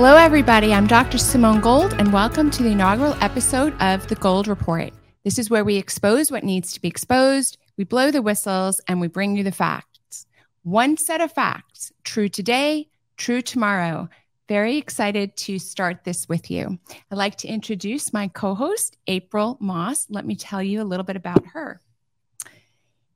[0.00, 0.72] Hello, everybody.
[0.72, 1.18] I'm Dr.
[1.18, 4.92] Simone Gold, and welcome to the inaugural episode of The Gold Report.
[5.24, 9.00] This is where we expose what needs to be exposed, we blow the whistles, and
[9.00, 10.26] we bring you the facts.
[10.62, 14.08] One set of facts, true today, true tomorrow.
[14.46, 16.78] Very excited to start this with you.
[17.10, 20.06] I'd like to introduce my co host, April Moss.
[20.08, 21.80] Let me tell you a little bit about her.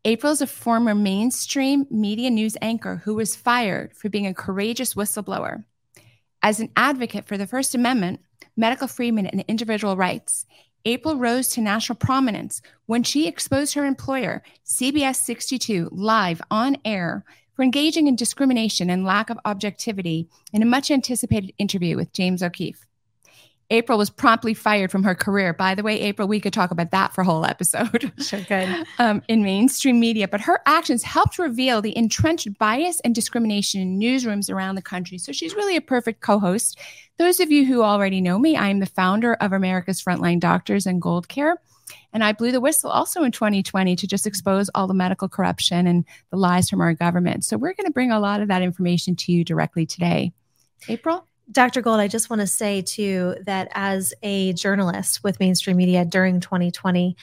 [0.05, 4.95] April is a former mainstream media news anchor who was fired for being a courageous
[4.95, 5.63] whistleblower.
[6.43, 8.21] As an advocate for the First Amendment,
[8.57, 10.45] medical freedom, and individual rights,
[10.85, 17.25] April rose to national prominence when she exposed her employer, CBS 62, live on air
[17.55, 22.43] for engaging in discrimination and lack of objectivity in a much anticipated interview with James
[22.43, 22.87] O'Keefe.
[23.73, 25.55] April was promptly fired from her career.
[25.55, 28.13] By the way, April, we could talk about that for a whole episode.
[28.23, 28.87] Sure could.
[28.99, 33.99] Um, in mainstream media, but her actions helped reveal the entrenched bias and discrimination in
[33.99, 35.19] newsrooms around the country.
[35.19, 36.79] So she's really a perfect co host.
[37.19, 40.87] Those of you who already know me, I am the founder of America's Frontline Doctors
[40.87, 41.57] and Gold Care.
[42.13, 45.87] And I blew the whistle also in 2020 to just expose all the medical corruption
[45.87, 47.45] and the lies from our government.
[47.45, 50.33] So we're going to bring a lot of that information to you directly today.
[50.89, 51.27] April?
[51.51, 51.83] Dr.
[51.83, 56.41] Gold, I just want to say too that as a journalist with mainstream media during
[56.41, 57.17] 2020,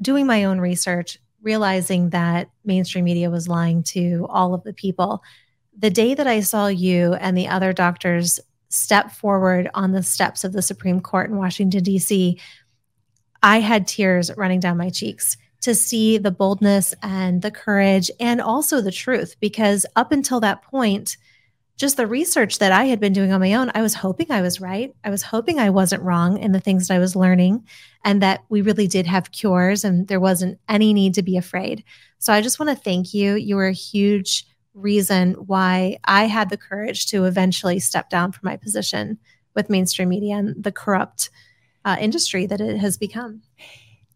[0.00, 5.22] doing my own research, realizing that mainstream media was lying to all of the people,
[5.76, 10.44] the day that I saw you and the other doctors step forward on the steps
[10.44, 12.38] of the Supreme Court in Washington, D.C.,
[13.42, 18.40] I had tears running down my cheeks to see the boldness and the courage and
[18.40, 21.16] also the truth, because up until that point,
[21.82, 24.40] just the research that I had been doing on my own, I was hoping I
[24.40, 24.94] was right.
[25.02, 27.66] I was hoping I wasn't wrong in the things that I was learning
[28.04, 31.82] and that we really did have cures and there wasn't any need to be afraid.
[32.20, 33.34] So I just want to thank you.
[33.34, 38.42] You were a huge reason why I had the courage to eventually step down from
[38.44, 39.18] my position
[39.56, 41.30] with mainstream media and the corrupt
[41.84, 43.42] uh, industry that it has become.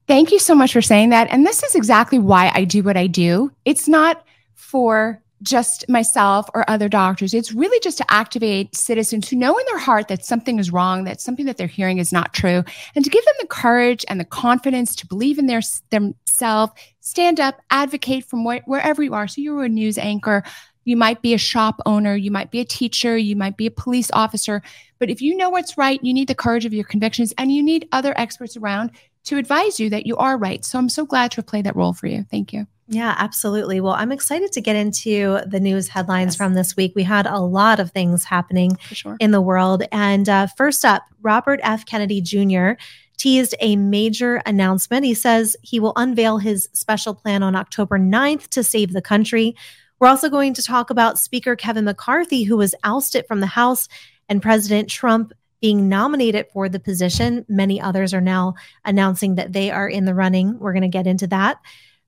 [0.06, 1.26] Thank you so much for saying that.
[1.32, 3.50] And this is exactly why I do what I do.
[3.64, 4.24] It's not
[4.54, 7.34] for just myself or other doctors.
[7.34, 11.04] It's really just to activate citizens who know in their heart that something is wrong,
[11.04, 12.64] that something that they're hearing is not true,
[12.94, 15.60] and to give them the courage and the confidence to believe in their
[15.90, 19.28] themselves, stand up, advocate from wh- wherever you are.
[19.28, 20.42] So you're a news anchor,
[20.84, 23.70] you might be a shop owner, you might be a teacher, you might be a
[23.70, 24.62] police officer,
[24.98, 27.62] but if you know what's right, you need the courage of your convictions and you
[27.62, 28.92] need other experts around
[29.24, 30.64] to advise you that you are right.
[30.64, 32.24] So I'm so glad to have played that role for you.
[32.30, 32.66] Thank you.
[32.88, 33.80] Yeah, absolutely.
[33.80, 36.36] Well, I'm excited to get into the news headlines yes.
[36.36, 36.92] from this week.
[36.94, 39.16] We had a lot of things happening sure.
[39.18, 39.82] in the world.
[39.90, 41.84] And uh, first up, Robert F.
[41.84, 42.72] Kennedy Jr.
[43.16, 45.04] teased a major announcement.
[45.04, 49.56] He says he will unveil his special plan on October 9th to save the country.
[49.98, 53.88] We're also going to talk about Speaker Kevin McCarthy, who was ousted from the House,
[54.28, 57.44] and President Trump being nominated for the position.
[57.48, 58.54] Many others are now
[58.84, 60.58] announcing that they are in the running.
[60.60, 61.58] We're going to get into that.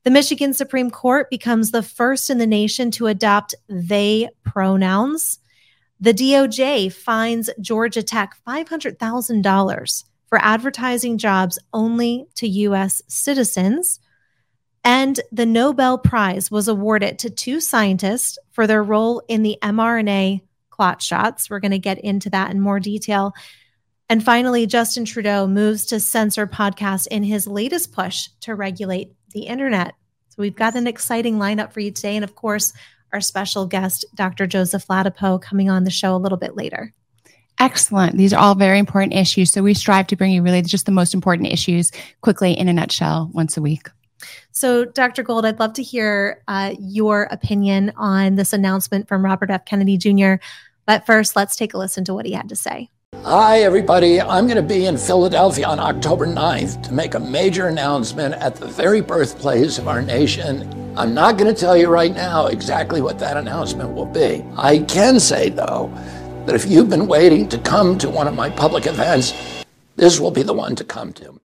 [0.04, 5.41] The Michigan Supreme Court becomes the first in the nation to adopt they pronouns.
[6.00, 13.03] The DOJ fines Georgia Tech $500,000 for advertising jobs only to U.S.
[13.08, 13.98] citizens.
[14.84, 20.42] And the Nobel Prize was awarded to two scientists for their role in the mRNA
[20.70, 21.50] clot shots.
[21.50, 23.34] We're going to get into that in more detail.
[24.08, 29.43] And finally, Justin Trudeau moves to censor podcasts in his latest push to regulate the
[29.43, 29.94] internet.
[30.28, 32.16] So we've got an exciting lineup for you today.
[32.16, 32.72] And of course,
[33.12, 34.47] our special guest, Dr.
[34.47, 36.93] Joseph Ladapo, coming on the show a little bit later.
[37.61, 38.17] Excellent.
[38.17, 39.50] These are all very important issues.
[39.50, 41.91] So we strive to bring you really just the most important issues
[42.21, 43.88] quickly in a nutshell once a week.
[44.50, 45.22] So, Dr.
[45.22, 49.65] Gold, I'd love to hear uh, your opinion on this announcement from Robert F.
[49.65, 50.34] Kennedy Jr.
[50.87, 52.91] But first, let's take a listen to what he had to say.
[53.25, 54.21] Hi, everybody.
[54.21, 58.55] I'm going to be in Philadelphia on October 9th to make a major announcement at
[58.55, 60.94] the very birthplace of our nation.
[60.97, 64.44] I'm not going to tell you right now exactly what that announcement will be.
[64.56, 65.93] I can say, though,
[66.47, 69.35] that if you've been waiting to come to one of my public events,
[69.97, 71.38] this will be the one to come to.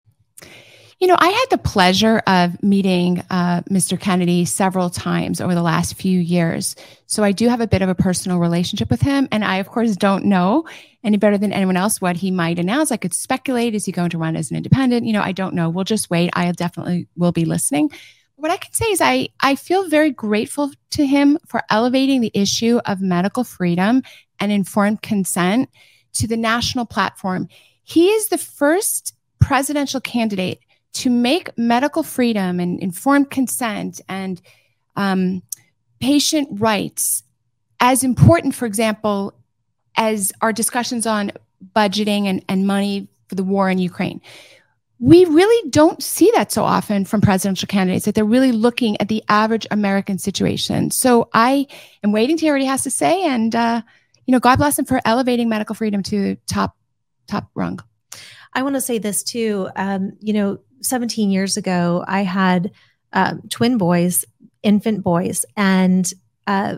[1.01, 3.99] You know, I had the pleasure of meeting uh, Mr.
[3.99, 6.75] Kennedy several times over the last few years.
[7.07, 9.27] So I do have a bit of a personal relationship with him.
[9.31, 10.67] And I, of course, don't know
[11.03, 12.91] any better than anyone else what he might announce.
[12.91, 13.73] I could speculate.
[13.73, 15.07] Is he going to run as an independent?
[15.07, 15.71] You know, I don't know.
[15.71, 16.29] We'll just wait.
[16.33, 17.89] I definitely will be listening.
[18.35, 22.31] What I can say is I, I feel very grateful to him for elevating the
[22.35, 24.03] issue of medical freedom
[24.39, 25.67] and informed consent
[26.13, 27.47] to the national platform.
[27.81, 30.59] He is the first presidential candidate
[30.93, 34.41] to make medical freedom and informed consent and
[34.95, 35.41] um,
[35.99, 37.23] patient rights
[37.79, 39.33] as important, for example,
[39.95, 41.31] as our discussions on
[41.75, 44.21] budgeting and, and money for the war in Ukraine.
[44.99, 49.07] We really don't see that so often from presidential candidates that they're really looking at
[49.07, 50.91] the average American situation.
[50.91, 51.65] So I
[52.03, 53.81] am waiting to hear what he has to say, and uh,
[54.25, 56.77] you know, God bless him for elevating medical freedom to top
[57.27, 57.79] top rung.
[58.53, 59.69] I want to say this too.
[59.75, 62.71] Um, you know, 17 years ago, I had
[63.13, 64.25] um, twin boys,
[64.63, 66.11] infant boys, and
[66.47, 66.77] uh,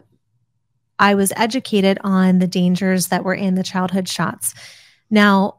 [1.00, 4.54] I was educated on the dangers that were in the childhood shots.
[5.10, 5.58] Now,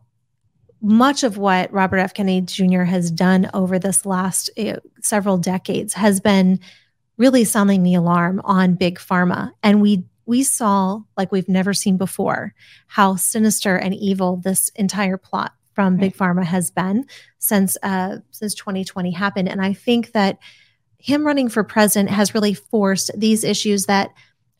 [0.80, 2.12] much of what Robert F.
[2.12, 2.82] Kennedy Jr.
[2.82, 6.60] has done over this last uh, several decades has been
[7.16, 11.96] really sounding the alarm on big pharma, and we we saw like we've never seen
[11.96, 12.54] before
[12.86, 17.06] how sinister and evil this entire plot from big pharma has been
[17.38, 20.38] since uh, since 2020 happened, and I think that
[20.98, 24.10] him running for president has really forced these issues that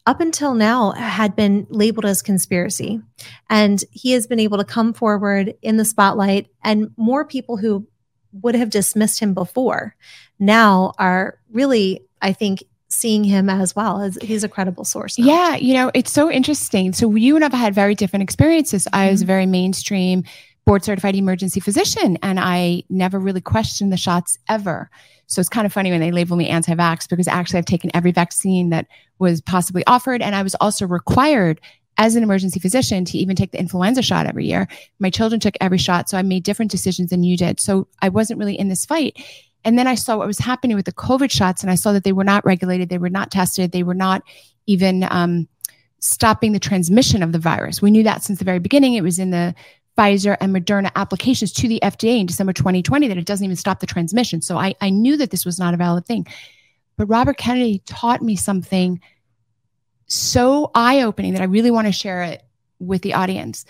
[0.07, 3.01] up until now had been labeled as conspiracy.
[3.49, 7.87] And he has been able to come forward in the spotlight, and more people who
[8.43, 9.95] would have dismissed him before
[10.39, 15.19] now are really, I think, seeing him as well as he's a credible source.
[15.19, 15.27] Now.
[15.27, 16.93] Yeah, you know, it's so interesting.
[16.93, 18.85] So you and I've had very different experiences.
[18.85, 18.97] Mm-hmm.
[18.97, 19.27] I was mm-hmm.
[19.27, 20.25] very mainstream
[20.65, 24.91] board certified emergency physician and I never really questioned the shots ever.
[25.27, 28.13] So it's kind of funny when they label me anti-vax because actually I've taken every
[28.13, 28.87] vaccine that
[29.19, 30.23] was possibly offered.
[30.23, 31.61] And I was also required
[31.97, 34.67] as an emergency physician to even take the influenza shot every year.
[34.99, 36.09] My children took every shot.
[36.09, 37.61] So I made different decisions than you did.
[37.61, 39.23] So I wasn't really in this fight.
[39.65, 42.05] And then I saw what was happening with the COVID shots and I saw that
[42.05, 42.89] they were not regulated.
[42.89, 43.73] They were not tested.
[43.73, 44.23] They were not
[44.67, 45.49] even, um,
[46.01, 47.81] stopping the transmission of the virus.
[47.81, 48.93] We knew that since the very beginning.
[48.93, 49.55] It was in the
[49.97, 53.81] Pfizer and Moderna applications to the FDA in December 2020 that it doesn't even stop
[53.81, 54.43] the transmission.
[54.43, 56.27] So I, I knew that this was not a valid thing.
[56.97, 59.01] But Robert Kennedy taught me something
[60.07, 62.43] so eye opening that I really want to share it
[62.79, 63.65] with the audience.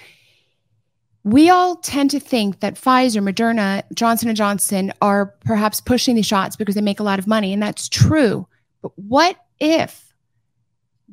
[1.22, 6.26] We all tend to think that Pfizer, Moderna, Johnson and Johnson are perhaps pushing these
[6.26, 8.46] shots because they make a lot of money, and that's true.
[8.82, 10.12] But what if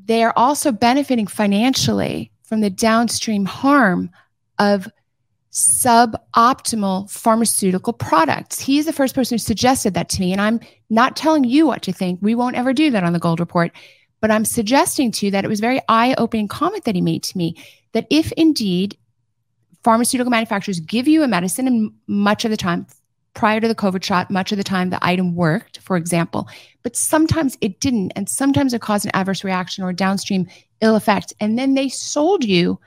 [0.06, 4.10] they are also benefiting financially from the downstream harm
[4.60, 4.90] of
[5.52, 8.60] suboptimal pharmaceutical products.
[8.60, 10.32] He's the first person who suggested that to me.
[10.32, 10.60] And I'm
[10.90, 12.20] not telling you what to think.
[12.22, 13.72] We won't ever do that on the Gold Report.
[14.22, 17.24] But I'm suggesting to you that it was very eye opening comment that he made
[17.24, 17.56] to me
[17.92, 18.98] that if indeed
[19.84, 22.86] pharmaceutical manufacturers give you a medicine, and much of the time,
[23.34, 26.48] prior to the COVID shot, much of the time the item worked, for example,
[26.84, 28.12] but sometimes it didn't.
[28.16, 30.48] And sometimes it caused an adverse reaction or downstream
[30.82, 31.34] ill effect.
[31.40, 32.80] And then they sold you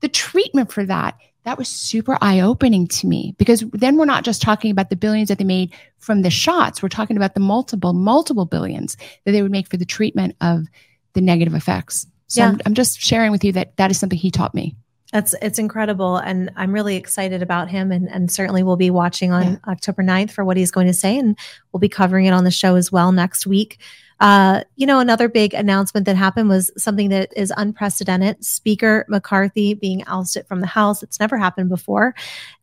[0.00, 4.24] the treatment for that that was super eye opening to me because then we're not
[4.24, 6.82] just talking about the billions that they made from the shots.
[6.82, 10.66] We're talking about the multiple, multiple billions that they would make for the treatment of
[11.12, 12.06] the negative effects.
[12.28, 12.48] So yeah.
[12.48, 14.74] I'm, I'm just sharing with you that that is something he taught me.
[15.12, 19.32] That's it's incredible, and I'm really excited about him, and and certainly we'll be watching
[19.32, 19.56] on yeah.
[19.68, 21.38] October 9th for what he's going to say, and
[21.70, 23.78] we'll be covering it on the show as well next week.
[24.20, 29.74] Uh, you know, another big announcement that happened was something that is unprecedented Speaker McCarthy
[29.74, 31.02] being ousted from the House.
[31.02, 32.14] It's never happened before.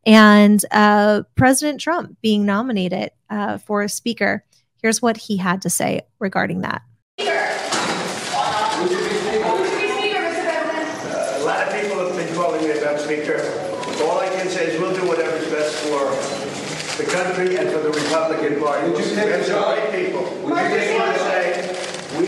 [0.06, 4.44] And uh, President Trump being nominated uh, for a Speaker.
[4.82, 6.82] Here's what he had to say regarding that.
[7.18, 7.24] a
[11.44, 13.38] lot of people have been calling me about Speaker.
[14.02, 16.10] All I can say is we'll do whatever's best for
[16.96, 18.90] the country and for the Republican Party.
[18.90, 19.82] Would you take the job?
[19.92, 20.22] people.
[20.42, 21.11] Would you take we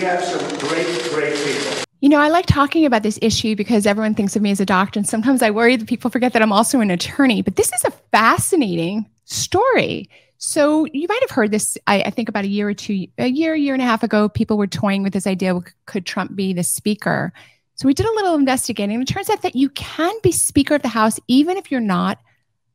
[0.05, 1.85] have some great, great people.
[2.01, 4.67] You know, I like talking about this issue because everyone thinks of me as a
[4.67, 7.41] doctor, and sometimes I worry that people forget that I'm also an attorney.
[7.41, 10.11] But this is a fascinating story.
[10.37, 11.79] So you might have heard this.
[11.87, 14.29] I, I think about a year or two, a year, year and a half ago,
[14.29, 17.33] people were toying with this idea: could Trump be the speaker?
[17.77, 20.75] So we did a little investigating, and it turns out that you can be Speaker
[20.75, 22.19] of the House even if you're not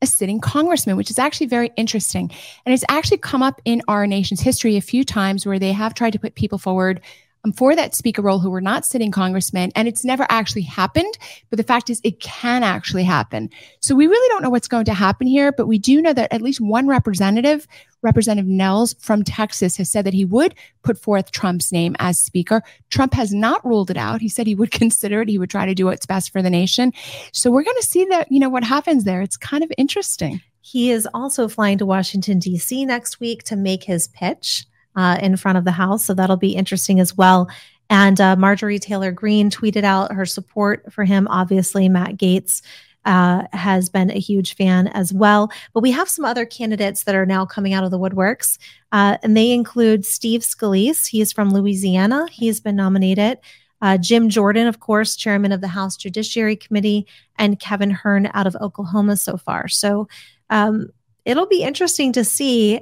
[0.02, 2.32] a sitting congressman, which is actually very interesting.
[2.66, 5.94] And it's actually come up in our nation's history a few times where they have
[5.94, 7.02] tried to put people forward
[7.46, 9.72] um, for that speaker role who were not sitting congressmen.
[9.76, 11.18] And it's never actually happened.
[11.50, 13.50] But the fact is, it can actually happen.
[13.80, 16.34] So we really don't know what's going to happen here, but we do know that
[16.34, 17.68] at least one representative,
[18.02, 22.62] Representative Nehls from Texas, has said that he would put forth Trump's name as speaker.
[22.90, 24.22] Trump has not ruled it out.
[24.22, 25.30] He said he would consider it.
[25.30, 26.94] He would try to do what's best for the nation.
[27.34, 29.22] So we're going to see that, you know, what happens there.
[29.22, 30.42] It's kind of interesting.
[30.62, 32.86] He is also flying to Washington, D.C.
[32.86, 34.66] next week to make his pitch
[34.96, 36.06] uh, in front of the House.
[36.06, 37.50] So that'll be interesting as well.
[37.90, 41.28] And uh, Marjorie Taylor Greene tweeted out her support for him.
[41.28, 42.62] Obviously, Matt Gaetz
[43.10, 45.52] uh, has been a huge fan as well.
[45.74, 48.60] But we have some other candidates that are now coming out of the woodworks,
[48.92, 51.08] uh, and they include Steve Scalise.
[51.08, 52.28] He is from Louisiana.
[52.32, 53.40] He's been nominated.
[53.82, 57.08] Uh, Jim Jordan, of course, chairman of the House Judiciary Committee,
[57.40, 59.68] and Kevin Hern out of Oklahoma so far.
[59.68, 60.08] So
[60.52, 60.90] um,
[61.26, 62.80] it'll be interesting to see.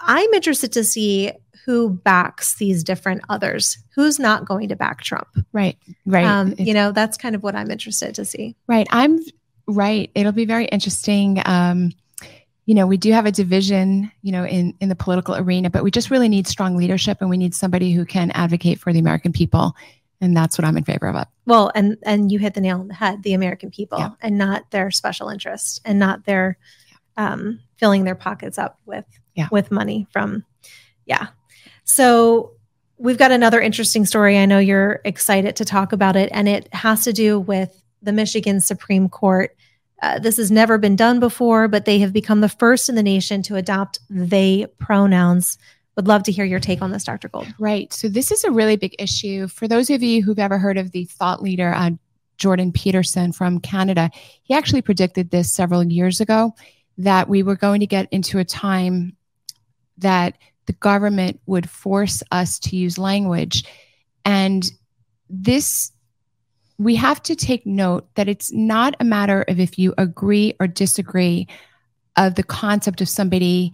[0.00, 1.32] I'm interested to see
[1.66, 3.76] who backs these different others.
[3.94, 5.28] Who's not going to back Trump?
[5.52, 5.76] Right,
[6.06, 6.24] right.
[6.24, 8.56] Um, you know, that's kind of what I'm interested to see.
[8.66, 8.86] Right.
[8.90, 9.18] I'm
[9.70, 10.10] right.
[10.14, 11.42] It'll be very interesting.
[11.44, 11.92] Um,
[12.66, 15.82] you know, we do have a division, you know, in in the political arena, but
[15.82, 18.98] we just really need strong leadership, and we need somebody who can advocate for the
[18.98, 19.74] American people
[20.20, 21.26] and that's what I'm in favor of.
[21.46, 24.10] Well, and and you hit the nail on the head: the American people, yeah.
[24.20, 26.58] and not their special interests, and not their
[27.16, 29.48] um, filling their pockets up with yeah.
[29.50, 30.44] with money from,
[31.06, 31.28] yeah.
[31.84, 32.52] So
[32.98, 34.38] we've got another interesting story.
[34.38, 38.12] I know you're excited to talk about it, and it has to do with the
[38.12, 39.56] Michigan Supreme Court.
[40.02, 43.02] Uh, this has never been done before, but they have become the first in the
[43.02, 45.58] nation to adopt they pronouns
[45.96, 47.28] would love to hear your take on this, Dr.
[47.28, 47.52] Gold.
[47.58, 47.92] Right.
[47.92, 49.48] So, this is a really big issue.
[49.48, 51.90] For those of you who've ever heard of the thought leader, uh,
[52.38, 54.10] Jordan Peterson from Canada,
[54.42, 56.54] he actually predicted this several years ago
[56.96, 59.14] that we were going to get into a time
[59.98, 63.64] that the government would force us to use language.
[64.24, 64.70] And
[65.28, 65.92] this,
[66.80, 70.66] we have to take note that it's not a matter of if you agree or
[70.66, 71.46] disagree
[72.16, 73.70] of the concept of somebody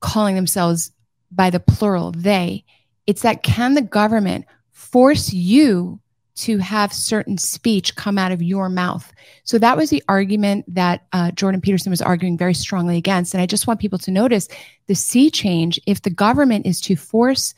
[0.00, 0.92] calling themselves
[1.32, 2.62] by the plural, they.
[3.06, 5.98] It's that can the government force you
[6.34, 9.10] to have certain speech come out of your mouth?
[9.44, 13.32] So that was the argument that uh, Jordan Peterson was arguing very strongly against.
[13.32, 14.48] And I just want people to notice
[14.86, 15.80] the sea change.
[15.86, 17.54] If the government is to force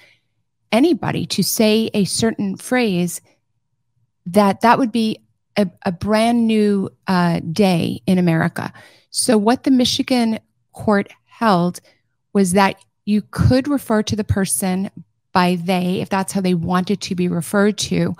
[0.71, 3.21] anybody to say a certain phrase,
[4.27, 5.21] that that would be
[5.57, 8.73] a, a brand new uh, day in America.
[9.11, 10.39] So what the Michigan
[10.73, 11.81] court held
[12.33, 14.91] was that you could refer to the person
[15.33, 18.15] by they if that's how they wanted to be referred to,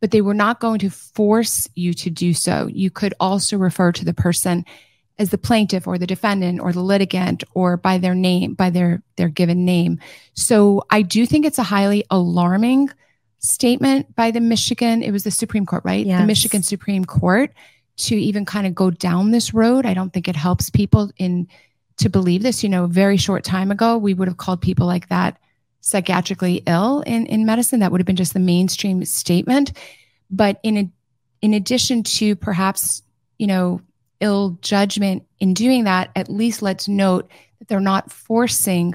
[0.00, 2.66] but they were not going to force you to do so.
[2.66, 4.64] You could also refer to the person
[5.18, 9.02] as the plaintiff or the defendant or the litigant or by their name, by their,
[9.16, 10.00] their given name.
[10.34, 12.90] So I do think it's a highly alarming
[13.42, 16.06] statement by the Michigan, it was the Supreme Court, right?
[16.06, 16.20] Yes.
[16.20, 17.52] The Michigan Supreme Court
[17.98, 19.84] to even kind of go down this road.
[19.84, 21.48] I don't think it helps people in
[21.98, 22.62] to believe this.
[22.62, 25.38] You know, a very short time ago, we would have called people like that
[25.82, 27.80] psychiatrically ill in, in medicine.
[27.80, 29.72] That would have been just the mainstream statement.
[30.30, 30.90] But in a,
[31.42, 33.02] in addition to perhaps,
[33.38, 33.80] you know,
[34.20, 38.94] ill judgment in doing that, at least let's note that they're not forcing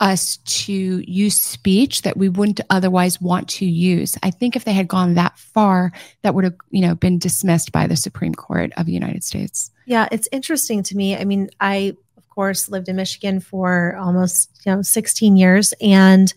[0.00, 4.16] us to use speech that we wouldn't otherwise want to use.
[4.22, 7.72] I think if they had gone that far, that would have, you know, been dismissed
[7.72, 9.70] by the Supreme Court of the United States.
[9.86, 11.16] Yeah, it's interesting to me.
[11.16, 15.72] I mean, I of course, lived in Michigan for almost, you know, 16 years.
[15.80, 16.34] And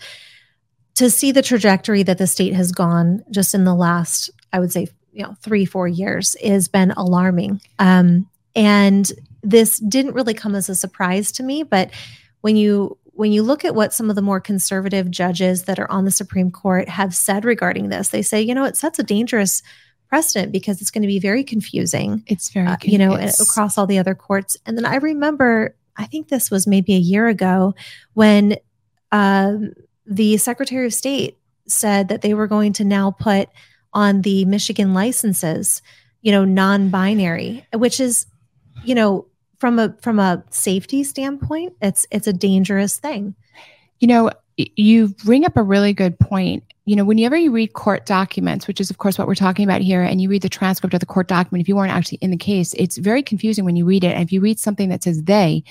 [0.94, 4.72] to see the trajectory that the state has gone just in the last, I would
[4.72, 7.62] say, you know, three, four years has been alarming.
[7.80, 9.12] Um, and
[9.42, 11.90] this didn't really come as a surprise to me, but
[12.42, 15.90] when you when you look at what some of the more conservative judges that are
[15.92, 19.04] on the Supreme Court have said regarding this, they say, you know, it sets a
[19.04, 19.64] dangerous
[20.08, 22.24] precedent because it's going to be very confusing.
[22.28, 24.56] It's very, uh, you know, across all the other courts.
[24.66, 27.74] And then I remember I think this was maybe a year ago
[28.14, 28.58] when
[29.12, 29.74] um,
[30.06, 33.50] the Secretary of State said that they were going to now put
[33.94, 35.82] on the Michigan licenses,
[36.22, 38.28] you know, non-binary, which is,
[38.84, 39.26] you know,
[39.60, 43.36] from a from a safety standpoint, it's it's a dangerous thing.
[44.00, 48.06] You know, you bring up a really good point you know, whenever you read court
[48.06, 50.94] documents, which is of course what we're talking about here, and you read the transcript
[50.94, 53.76] of the court document, if you weren't actually in the case, it's very confusing when
[53.76, 54.14] you read it.
[54.14, 55.66] And if you read something that says they,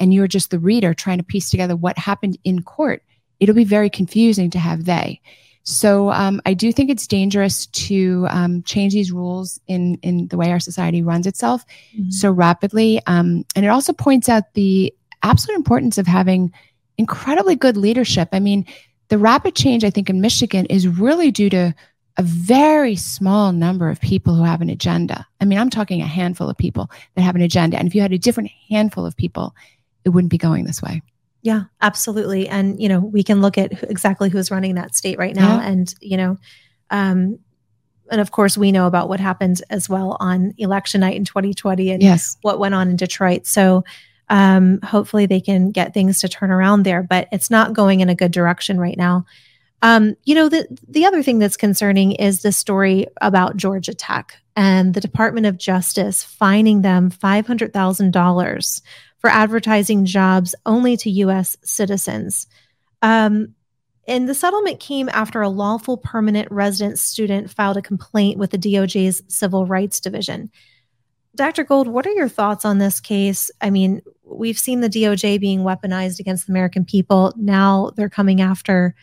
[0.00, 3.02] and you're just the reader trying to piece together what happened in court,
[3.40, 5.20] it'll be very confusing to have they.
[5.64, 10.36] So um, I do think it's dangerous to um, change these rules in in the
[10.36, 11.64] way our society runs itself
[11.96, 12.10] mm-hmm.
[12.10, 16.52] so rapidly, um, and it also points out the absolute importance of having
[16.98, 18.28] incredibly good leadership.
[18.32, 18.66] I mean
[19.08, 21.74] the rapid change, I think, in Michigan is really due to
[22.16, 25.26] a very small number of people who have an agenda.
[25.40, 27.76] I mean, I'm talking a handful of people that have an agenda.
[27.76, 29.54] And if you had a different handful of people,
[30.04, 31.02] it wouldn't be going this way.
[31.44, 32.48] Yeah, absolutely.
[32.48, 35.58] And, you know, we can look at exactly who's running that state right now.
[35.58, 35.68] Yeah.
[35.68, 36.38] And, you know,
[36.88, 37.38] um,
[38.10, 41.90] and of course, we know about what happened as well on election night in 2020
[41.90, 42.38] and yes.
[42.40, 43.46] what went on in Detroit.
[43.46, 43.84] So,
[44.30, 48.08] um, hopefully they can get things to turn around there, but it's not going in
[48.08, 49.26] a good direction right now.
[49.82, 54.38] Um, you know, the, the other thing that's concerning is the story about Georgia Tech
[54.56, 58.82] and the Department of Justice fining them $500,000
[59.24, 61.56] for advertising jobs only to U.S.
[61.64, 62.46] citizens.
[63.00, 63.54] Um,
[64.06, 68.58] and the settlement came after a lawful permanent resident student filed a complaint with the
[68.58, 70.50] DOJ's Civil Rights Division.
[71.34, 71.64] Dr.
[71.64, 73.50] Gold, what are your thoughts on this case?
[73.62, 77.32] I mean, we've seen the DOJ being weaponized against the American people.
[77.34, 78.94] Now they're coming after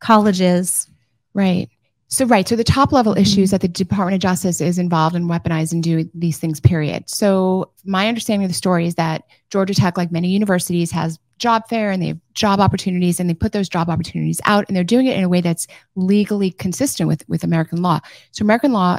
[0.00, 0.86] colleges.
[1.32, 1.70] Right.
[2.12, 2.46] So, right.
[2.46, 5.82] So, the top level issues that the Department of Justice is involved in weaponizing and
[5.82, 7.08] do these things, period.
[7.08, 11.66] So, my understanding of the story is that Georgia Tech, like many universities, has job
[11.70, 14.84] fair and they have job opportunities and they put those job opportunities out and they're
[14.84, 17.98] doing it in a way that's legally consistent with, with American law.
[18.32, 18.98] So, American law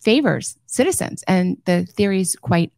[0.00, 1.24] favors citizens.
[1.26, 2.70] And the theory is quite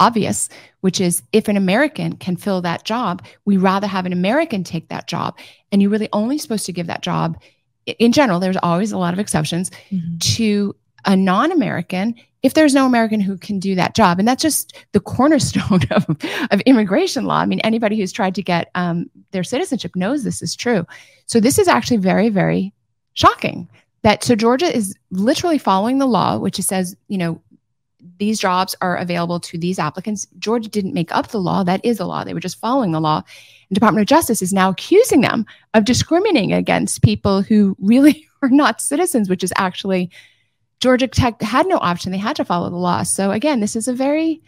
[0.00, 0.48] obvious,
[0.80, 4.88] which is if an American can fill that job, we rather have an American take
[4.88, 5.38] that job.
[5.70, 7.40] And you're really only supposed to give that job
[7.86, 10.18] in general, there's always a lot of exceptions mm-hmm.
[10.18, 14.18] to a non American if there's no American who can do that job.
[14.18, 16.06] And that's just the cornerstone of,
[16.50, 17.38] of immigration law.
[17.38, 20.86] I mean, anybody who's tried to get um, their citizenship knows this is true.
[21.26, 22.72] So this is actually very, very
[23.14, 23.68] shocking
[24.02, 27.40] that so Georgia is literally following the law, which says, you know,
[28.18, 30.26] these jobs are available to these applicants.
[30.38, 31.62] Georgia didn't make up the law.
[31.62, 32.24] That is the law.
[32.24, 33.22] They were just following the law.
[33.74, 38.80] Department of Justice is now accusing them of discriminating against people who really are not
[38.80, 40.10] citizens, which is actually
[40.80, 42.10] Georgia Tech had no option.
[42.10, 43.04] They had to follow the law.
[43.04, 44.42] So again, this is a very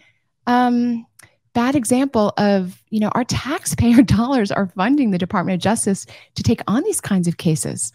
[0.49, 1.07] um,
[1.52, 6.43] bad example of, you know, our taxpayer dollars are funding the Department of Justice to
[6.43, 7.93] take on these kinds of cases.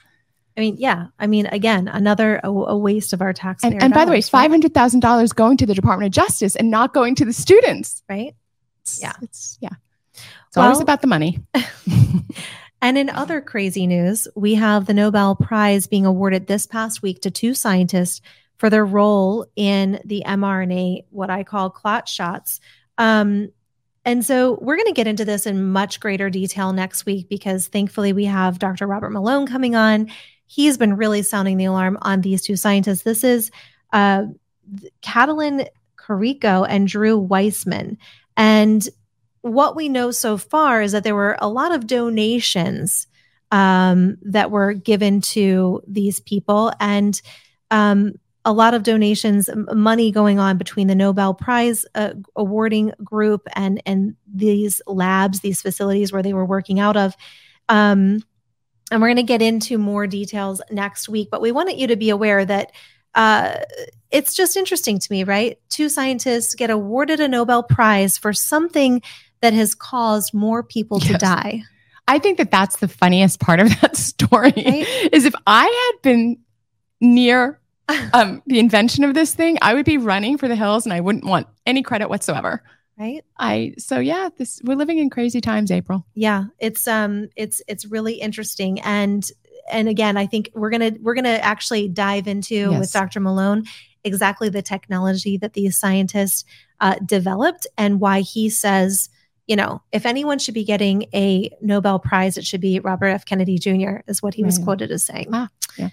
[0.57, 1.07] I mean, yeah.
[1.19, 3.63] I mean, again, another a, a waste of our tax.
[3.63, 6.55] And, and by the way, five hundred thousand dollars going to the Department of Justice
[6.55, 8.03] and not going to the students.
[8.09, 8.35] Right.
[8.81, 9.13] It's, yeah.
[9.21, 9.69] It's yeah.
[10.49, 11.39] It's well, always about the money.
[12.81, 17.21] and in other crazy news, we have the Nobel Prize being awarded this past week
[17.21, 18.21] to two scientists
[18.57, 22.59] for their role in the mRNA, what I call clot shots.
[22.97, 23.49] Um,
[24.03, 27.67] and so we're going to get into this in much greater detail next week because
[27.67, 28.87] thankfully we have Dr.
[28.87, 30.09] Robert Malone coming on
[30.49, 33.03] he's been really sounding the alarm on these two scientists.
[33.03, 33.51] This is
[33.93, 34.25] uh,
[35.03, 37.97] Katalin Karikó and Drew Weissman.
[38.35, 38.89] And
[39.41, 43.07] what we know so far is that there were a lot of donations
[43.51, 47.21] um, that were given to these people and
[47.71, 48.13] um,
[48.45, 53.81] a lot of donations, money going on between the Nobel Prize uh, awarding group and
[53.85, 57.15] and these labs, these facilities where they were working out of.
[57.67, 58.23] Um,
[58.91, 61.95] and we're going to get into more details next week, but we wanted you to
[61.95, 62.71] be aware that
[63.13, 63.57] uh,
[64.09, 65.59] it's just interesting to me, right?
[65.69, 69.01] Two scientists get awarded a Nobel Prize for something
[69.41, 71.11] that has caused more people yes.
[71.11, 71.63] to die.
[72.07, 74.87] I think that that's the funniest part of that story right?
[75.11, 76.37] is if I had been
[76.99, 77.59] near
[78.13, 81.01] um, the invention of this thing, I would be running for the hills and I
[81.01, 82.63] wouldn't want any credit whatsoever
[82.99, 87.61] right i so yeah this we're living in crazy times april yeah it's um it's
[87.67, 89.31] it's really interesting and
[89.71, 92.79] and again i think we're gonna we're gonna actually dive into yes.
[92.79, 93.63] with dr malone
[94.03, 96.43] exactly the technology that these scientists
[96.81, 99.09] uh, developed and why he says
[99.49, 103.25] you know if anyone should be getting a nobel prize it should be robert f
[103.25, 105.89] kennedy jr is what he was quoted as saying ah, yeah.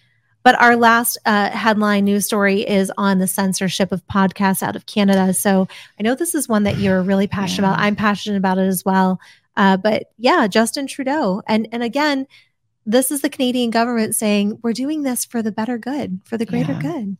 [0.46, 4.86] But our last uh, headline news story is on the censorship of podcasts out of
[4.86, 5.34] Canada.
[5.34, 5.66] So
[5.98, 7.72] I know this is one that you're really passionate yeah.
[7.72, 7.82] about.
[7.82, 9.18] I'm passionate about it as well.
[9.56, 12.28] Uh, but yeah, Justin Trudeau, and and again,
[12.84, 16.46] this is the Canadian government saying we're doing this for the better good, for the
[16.46, 16.80] greater yeah.
[16.80, 17.16] good.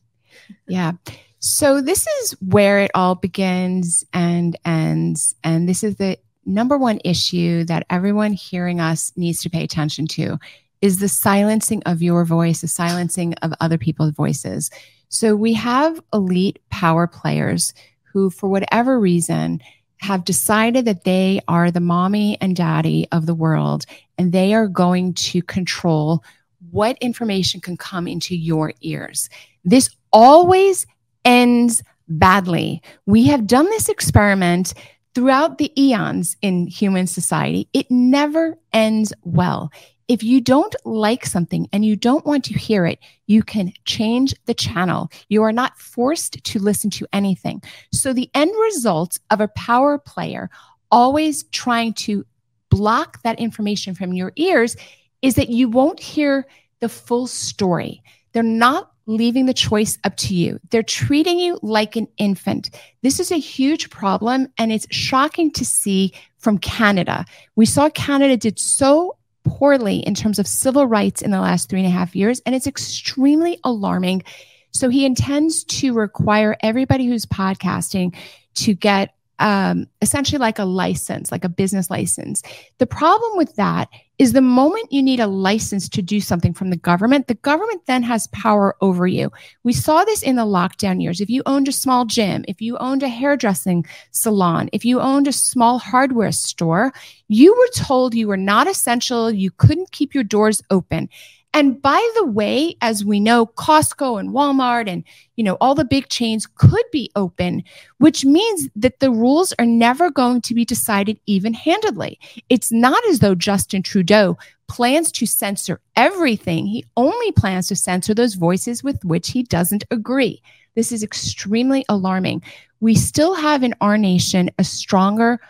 [0.69, 0.93] Yeah.
[1.41, 6.17] So this is where it all begins and ends, and this is the
[6.47, 10.39] number one issue that everyone hearing us needs to pay attention to
[10.81, 14.71] is the silencing of your voice, the silencing of other people's voices.
[15.09, 19.61] So we have elite power players who, for whatever reason,
[19.99, 23.87] have decided that they are the mommy and daddy of the world
[24.19, 26.23] and they are going to control
[26.71, 29.29] what information can come into your ears.
[29.65, 30.87] This always
[31.25, 32.83] ends badly.
[33.07, 34.75] We have done this experiment
[35.17, 37.71] throughout the eons in human society.
[37.73, 39.73] It never ends well.
[40.09, 44.35] If you don't like something and you don't want to hear it, you can change
[44.45, 45.11] the channel.
[45.31, 47.63] You are not forced to listen to anything.
[47.95, 50.51] So the end result of a power player
[50.91, 52.27] always trying to
[52.69, 54.77] block that information from your ears
[55.23, 56.47] is that you won't hear
[56.81, 58.03] the full story.
[58.33, 60.59] They're not leaving the choice up to you.
[60.71, 62.71] They're treating you like an infant.
[63.03, 67.25] This is a huge problem and it's shocking to see from Canada.
[67.55, 71.81] We saw Canada did so poorly in terms of civil rights in the last three
[71.81, 74.25] and a half years, and it's extremely alarming.
[74.73, 78.15] So he intends to require everybody who's podcasting
[78.57, 82.43] to get um, essentially like a license, like a business license.
[82.79, 83.89] The problem with that
[84.19, 87.83] is the moment you need a license to do something from the government, the government
[87.87, 89.31] then has power over you.
[89.63, 91.21] We saw this in the lockdown years.
[91.21, 95.29] If you owned a small gym, if you owned a hairdressing salon, if you owned
[95.29, 96.93] a small hardware store,
[97.29, 101.09] you were told you were not essential, you couldn't keep your doors open.
[101.57, 105.03] And by the way, as we know, Costco and Walmart and,
[105.37, 107.65] you know, all the big chains could be open,
[107.97, 112.21] which means that the rules are never going to be decided even handedly.
[112.51, 114.37] It's not as though Justin Trudeau
[114.69, 116.67] plans to censor everything.
[116.67, 120.43] He only plans to censor those voices with which he doesn't agree.
[120.75, 122.43] This is extremely alarming.
[122.81, 125.41] We still have in our nation a stronger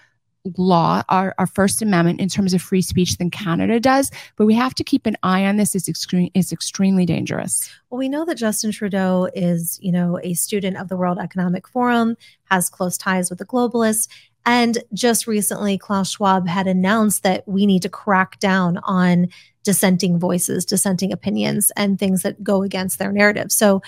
[0.56, 4.10] law, our, our First Amendment, in terms of free speech than Canada does.
[4.36, 5.74] But we have to keep an eye on this.
[5.74, 7.70] It's, extreme, it's extremely dangerous.
[7.90, 11.68] Well, we know that Justin Trudeau is, you know, a student of the World Economic
[11.68, 12.16] Forum,
[12.50, 14.08] has close ties with the globalists.
[14.44, 19.28] And just recently, Klaus Schwab had announced that we need to crack down on
[19.64, 23.50] dissenting voices, dissenting opinions, and things that go against their narrative.
[23.50, 23.82] So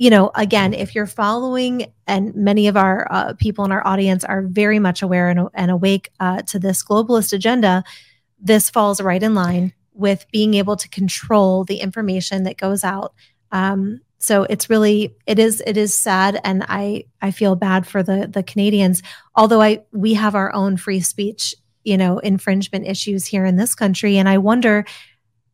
[0.00, 4.24] you know, again, if you're following, and many of our uh, people in our audience
[4.24, 7.84] are very much aware and, and awake uh, to this globalist agenda,
[8.38, 13.12] this falls right in line with being able to control the information that goes out.
[13.52, 18.02] Um, so it's really it is it is sad, and I I feel bad for
[18.02, 19.02] the the Canadians.
[19.34, 23.74] Although I we have our own free speech, you know, infringement issues here in this
[23.74, 24.86] country, and I wonder,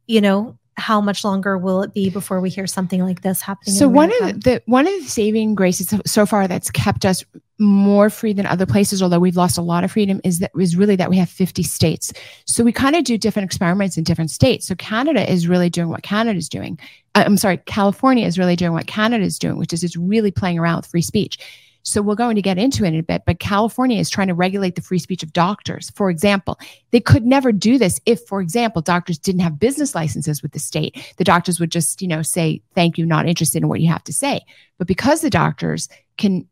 [0.06, 3.74] you know, how much longer will it be before we hear something like this happening?
[3.74, 7.24] So one of the one of the saving graces so far that's kept us
[7.58, 10.76] more free than other places, although we've lost a lot of freedom, is that is
[10.76, 12.12] really that we have 50 states.
[12.44, 14.66] So we kind of do different experiments in different states.
[14.66, 16.78] So Canada is really doing what Canada is doing.
[17.14, 20.30] Uh, I'm sorry, California is really doing what Canada is doing, which is it's really
[20.30, 21.38] playing around with free speech.
[21.86, 24.34] So we're going to get into it in a bit, but California is trying to
[24.34, 25.90] regulate the free speech of doctors.
[25.90, 26.58] For example,
[26.90, 30.58] they could never do this if, for example, doctors didn't have business licenses with the
[30.58, 31.14] state.
[31.16, 34.02] The doctors would just, you know, say, thank you, not interested in what you have
[34.04, 34.40] to say.
[34.78, 36.48] But because the doctors can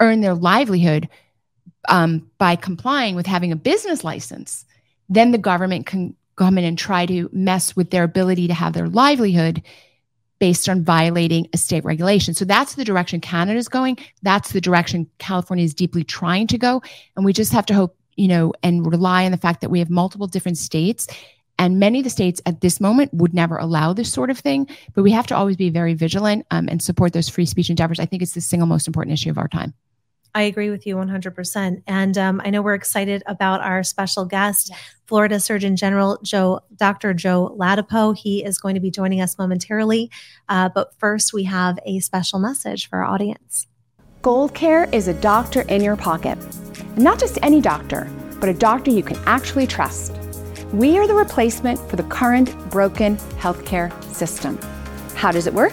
[0.00, 1.10] earn their livelihood
[1.90, 4.64] um, by complying with having a business license,
[5.10, 8.72] then the government can come in and try to mess with their ability to have
[8.72, 9.62] their livelihood
[10.42, 12.34] based on violating a state regulation.
[12.34, 13.96] So that's the direction Canada is going.
[14.22, 16.82] That's the direction California is deeply trying to go.
[17.14, 19.78] And we just have to hope, you know, and rely on the fact that we
[19.78, 21.06] have multiple different states.
[21.60, 24.66] And many of the states at this moment would never allow this sort of thing.
[24.94, 28.00] But we have to always be very vigilant um, and support those free speech endeavors.
[28.00, 29.74] I think it's the single most important issue of our time.
[30.34, 31.82] I agree with you 100%.
[31.86, 34.80] And um, I know we're excited about our special guest, yes.
[35.06, 37.12] Florida Surgeon General Joe, Dr.
[37.12, 38.16] Joe Ladapo.
[38.16, 40.10] He is going to be joining us momentarily.
[40.48, 43.66] Uh, but first, we have a special message for our audience.
[44.22, 46.38] Gold Care is a doctor in your pocket.
[46.78, 50.16] And not just any doctor, but a doctor you can actually trust.
[50.72, 54.58] We are the replacement for the current broken healthcare system.
[55.14, 55.72] How does it work?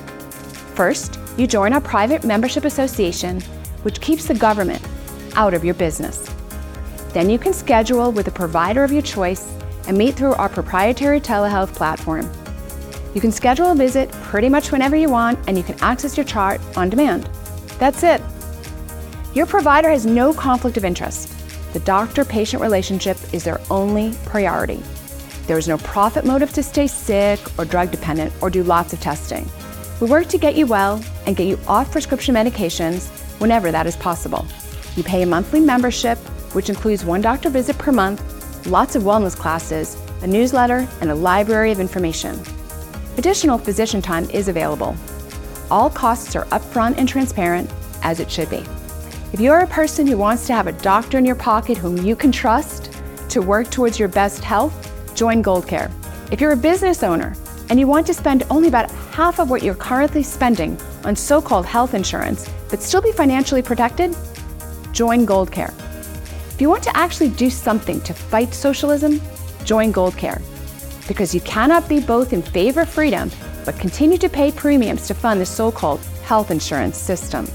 [0.76, 3.41] First, you join our private membership association
[3.84, 4.82] which keeps the government
[5.36, 6.34] out of your business.
[7.13, 9.52] Then you can schedule with a provider of your choice
[9.88, 12.30] and meet through our proprietary telehealth platform.
[13.15, 16.26] You can schedule a visit pretty much whenever you want and you can access your
[16.26, 17.26] chart on demand.
[17.80, 18.22] That's it.
[19.34, 21.34] Your provider has no conflict of interest.
[21.74, 24.84] The doctor patient relationship is their only priority.
[25.48, 29.00] There is no profit motive to stay sick or drug dependent or do lots of
[29.00, 29.50] testing.
[30.00, 33.95] We work to get you well and get you off prescription medications whenever that is
[33.95, 34.45] possible.
[34.95, 36.17] You pay a monthly membership,
[36.54, 41.15] which includes one doctor visit per month, lots of wellness classes, a newsletter, and a
[41.15, 42.39] library of information.
[43.17, 44.95] Additional physician time is available.
[45.71, 47.69] All costs are upfront and transparent,
[48.02, 48.63] as it should be.
[49.32, 52.15] If you're a person who wants to have a doctor in your pocket whom you
[52.15, 52.91] can trust
[53.30, 54.73] to work towards your best health,
[55.15, 55.91] join GoldCare.
[56.32, 57.36] If you're a business owner
[57.69, 61.41] and you want to spend only about half of what you're currently spending on so
[61.41, 64.15] called health insurance, but still be financially protected?
[64.91, 65.73] Join GoldCare.
[66.53, 69.21] If you want to actually do something to fight socialism,
[69.63, 70.41] join GoldCare.
[71.08, 73.32] Because you cannot be both in favor of freedom
[73.65, 77.47] but continue to pay premiums to fund the so called health insurance system.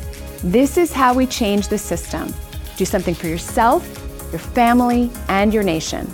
[0.43, 2.33] This is how we change the system.
[2.77, 3.83] Do something for yourself,
[4.31, 6.11] your family, and your nation.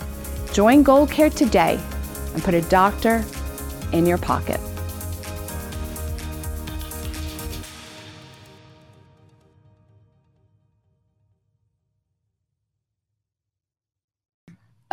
[0.53, 1.79] Join GoldCare today
[2.33, 3.23] and put a doctor
[3.91, 4.59] in your pocket.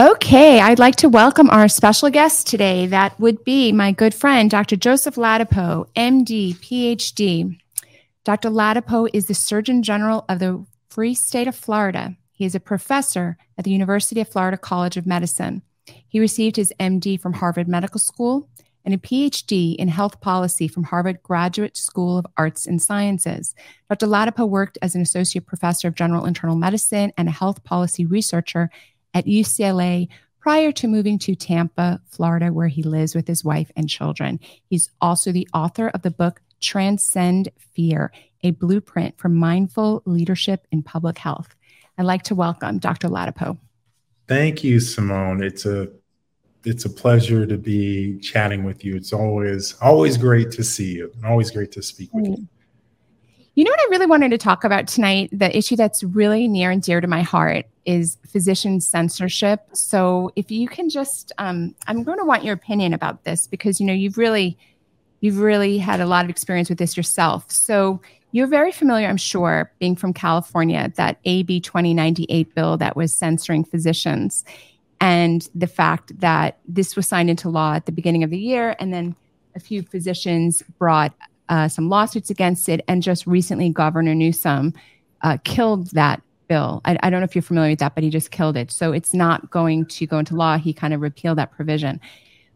[0.00, 2.86] Okay, I'd like to welcome our special guest today.
[2.86, 4.76] That would be my good friend, Dr.
[4.76, 7.58] Joseph Ladapo, MD, PhD.
[8.22, 8.48] Dr.
[8.48, 12.14] Ladapo is the Surgeon General of the Free State of Florida.
[12.30, 15.62] He is a professor at the University of Florida College of Medicine.
[16.06, 18.48] He received his MD from Harvard Medical School
[18.84, 23.52] and a PhD in health policy from Harvard Graduate School of Arts and Sciences.
[23.90, 24.06] Dr.
[24.06, 28.70] Ladapo worked as an associate professor of general internal medicine and a health policy researcher
[29.14, 30.08] at UCLA
[30.40, 34.40] prior to moving to Tampa, Florida, where he lives with his wife and children.
[34.68, 40.82] He's also the author of the book Transcend Fear, a blueprint for mindful leadership in
[40.82, 41.54] public health.
[41.96, 43.08] I'd like to welcome Dr.
[43.08, 43.58] Ladapo.
[44.26, 45.42] Thank you, Simone.
[45.42, 45.88] It's a
[46.64, 48.96] it's a pleasure to be chatting with you.
[48.96, 52.38] It's always always great to see you and always great to speak with mm.
[52.38, 52.48] you.
[53.58, 55.30] You know what I really wanted to talk about tonight?
[55.32, 59.62] The issue that's really near and dear to my heart is physician censorship.
[59.72, 63.80] So if you can just, um, I'm going to want your opinion about this because
[63.80, 64.56] you know you've really,
[65.22, 67.50] you've really had a lot of experience with this yourself.
[67.50, 73.12] So you're very familiar, I'm sure, being from California, that AB 2098 bill that was
[73.12, 74.44] censoring physicians
[75.00, 78.76] and the fact that this was signed into law at the beginning of the year,
[78.78, 79.16] and then
[79.56, 81.12] a few physicians brought
[81.48, 84.74] uh, some lawsuits against it, and just recently, Governor Newsom
[85.22, 86.80] uh, killed that bill.
[86.84, 88.70] I, I, don't know if you're familiar with that, but he just killed it.
[88.70, 90.56] So it's not going to go into law.
[90.56, 92.00] He kind of repealed that provision.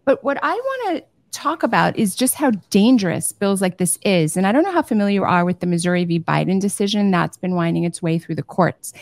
[0.05, 4.37] But what I want to talk about is just how dangerous bills like this is.
[4.37, 6.21] And I don't know how familiar you are with the Missouri v.
[6.21, 8.93] Biden decision that's been winding its way through the courts.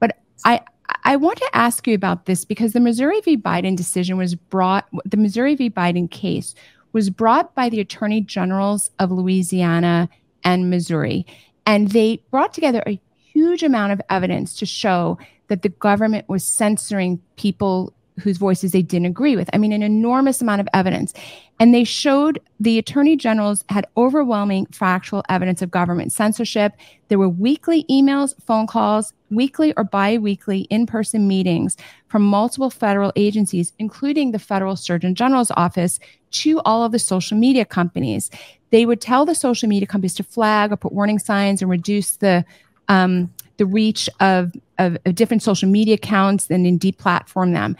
[0.00, 0.60] But I,
[1.04, 3.36] I want to ask you about this because the Missouri v.
[3.36, 5.70] Biden decision was brought, the Missouri v.
[5.70, 6.54] Biden case
[6.94, 10.08] was brought by the attorney generals of Louisiana
[10.44, 11.26] and Missouri.
[11.66, 13.00] And they brought together a
[13.32, 18.82] huge amount of evidence to show that the government was censoring people whose voices they
[18.82, 19.50] didn't agree with.
[19.52, 21.12] I mean, an enormous amount of evidence.
[21.58, 26.72] And they showed the attorney generals had overwhelming factual evidence of government censorship.
[27.08, 31.76] There were weekly emails, phone calls, weekly or bi weekly in person meetings
[32.08, 35.98] from multiple federal agencies, including the Federal Surgeon General's office,
[36.30, 38.30] to all of the social media companies.
[38.70, 42.16] They would tell the social media companies to flag or put warning signs and reduce
[42.16, 42.44] the
[42.88, 47.76] um, the reach of, of, of different social media accounts and then deplatform them.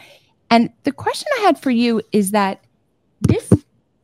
[0.55, 2.63] And the question I had for you is that
[3.19, 3.51] this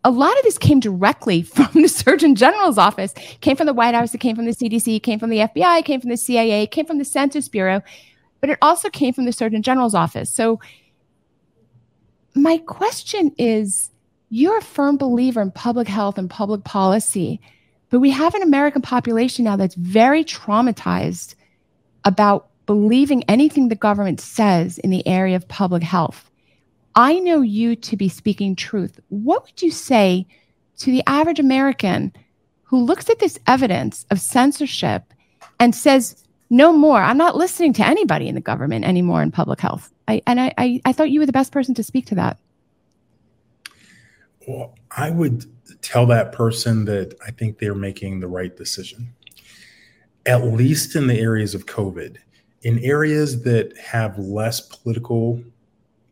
[0.04, 3.96] a lot of this came directly from the Surgeon General's office, came from the White
[3.96, 6.18] House, it came from the CDC, it came from the FBI, it came from the
[6.18, 7.82] CIA, it came from the Census Bureau,
[8.42, 10.30] but it also came from the Surgeon General's office.
[10.30, 10.60] So
[12.36, 13.90] my question is
[14.28, 17.40] you're a firm believer in public health and public policy,
[17.90, 21.36] but we have an American population now that's very traumatized
[22.04, 26.28] about believing anything the government says in the area of public health.
[26.96, 29.00] I know you to be speaking truth.
[29.10, 30.28] What would you say
[30.80, 32.12] to the average American
[32.64, 35.14] who looks at this evidence of censorship
[35.60, 39.62] and says, no more, I'm not listening to anybody in the government anymore in public
[39.62, 39.92] health?
[40.08, 42.38] I, and I, I, I thought you were the best person to speak to that.
[44.48, 45.46] Well, I would
[45.82, 49.14] tell that person that I think they're making the right decision,
[50.26, 52.18] at least in the areas of COVID.
[52.64, 55.42] In areas that have less political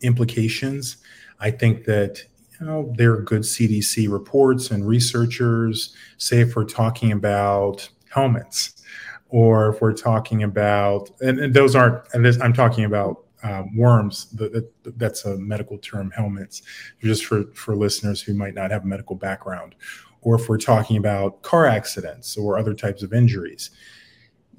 [0.02, 0.98] implications.
[1.40, 2.24] I think that
[2.60, 5.96] you know there are good CDC reports and researchers.
[6.18, 8.82] Say if we're talking about helminths,
[9.30, 13.76] or if we're talking about and, and those aren't and this, I'm talking about um,
[13.76, 14.26] worms.
[14.32, 16.12] The, the, that's a medical term.
[16.18, 16.62] Helminths,
[17.02, 19.76] just for for listeners who might not have a medical background,
[20.22, 23.72] or if we're talking about car accidents or other types of injuries.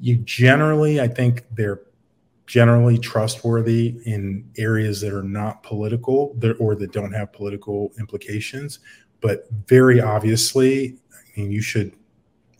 [0.03, 1.83] You generally, I think they're
[2.51, 8.81] generally trustworthy in areas that are not political or that don't have political implications.
[9.21, 11.95] But very obviously, I mean, you should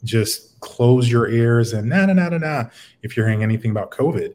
[0.05, 2.65] just close your ears and nah, nah, nah, nah, nah,
[3.03, 4.35] if you're hearing anything about COVID,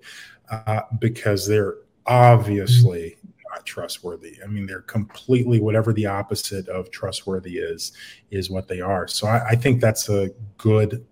[0.52, 3.16] uh, because they're obviously
[3.50, 4.38] not trustworthy.
[4.44, 7.94] I mean, they're completely whatever the opposite of trustworthy is,
[8.30, 9.08] is what they are.
[9.08, 11.06] So I, I think that's a good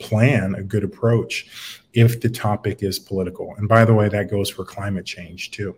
[0.00, 3.54] plan, a good approach if the topic is political.
[3.56, 5.74] And by the way, that goes for climate change too.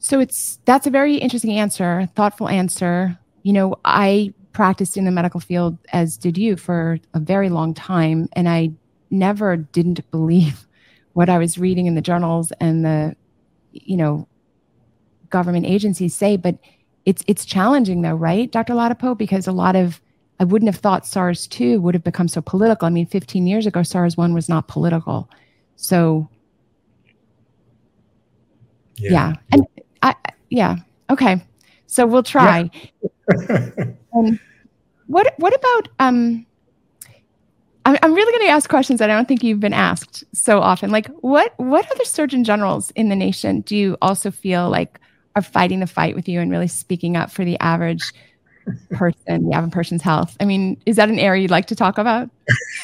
[0.00, 3.16] So it's that's a very interesting answer, thoughtful answer.
[3.44, 7.74] You know, I practiced in the medical field as did you for a very long
[7.74, 8.72] time and I
[9.10, 10.66] never didn't believe
[11.12, 13.16] what I was reading in the journals and the
[13.70, 14.26] you know
[15.30, 16.58] government agencies say, but
[17.06, 18.74] it's it's challenging though, right, Dr.
[18.74, 19.16] Ladapo?
[19.16, 20.00] Because a lot of
[20.44, 22.84] I wouldn't have thought SARS 2 would have become so political.
[22.84, 25.30] I mean, 15 years ago, SARS 1 was not political.
[25.76, 26.28] So,
[28.96, 29.10] yeah.
[29.10, 29.32] yeah.
[29.52, 29.66] And
[30.02, 30.14] I,
[30.50, 30.76] yeah.
[31.08, 31.42] Okay.
[31.86, 32.70] So we'll try.
[33.40, 33.68] Yeah.
[34.14, 34.38] um,
[35.06, 36.44] what, what about, um,
[37.86, 40.90] I'm really going to ask questions that I don't think you've been asked so often.
[40.90, 45.00] Like, what what other surgeon generals in the nation do you also feel like
[45.36, 48.12] are fighting the fight with you and really speaking up for the average
[48.90, 50.36] person, the average person's health?
[50.40, 52.30] I mean, is that an area you'd like to talk about?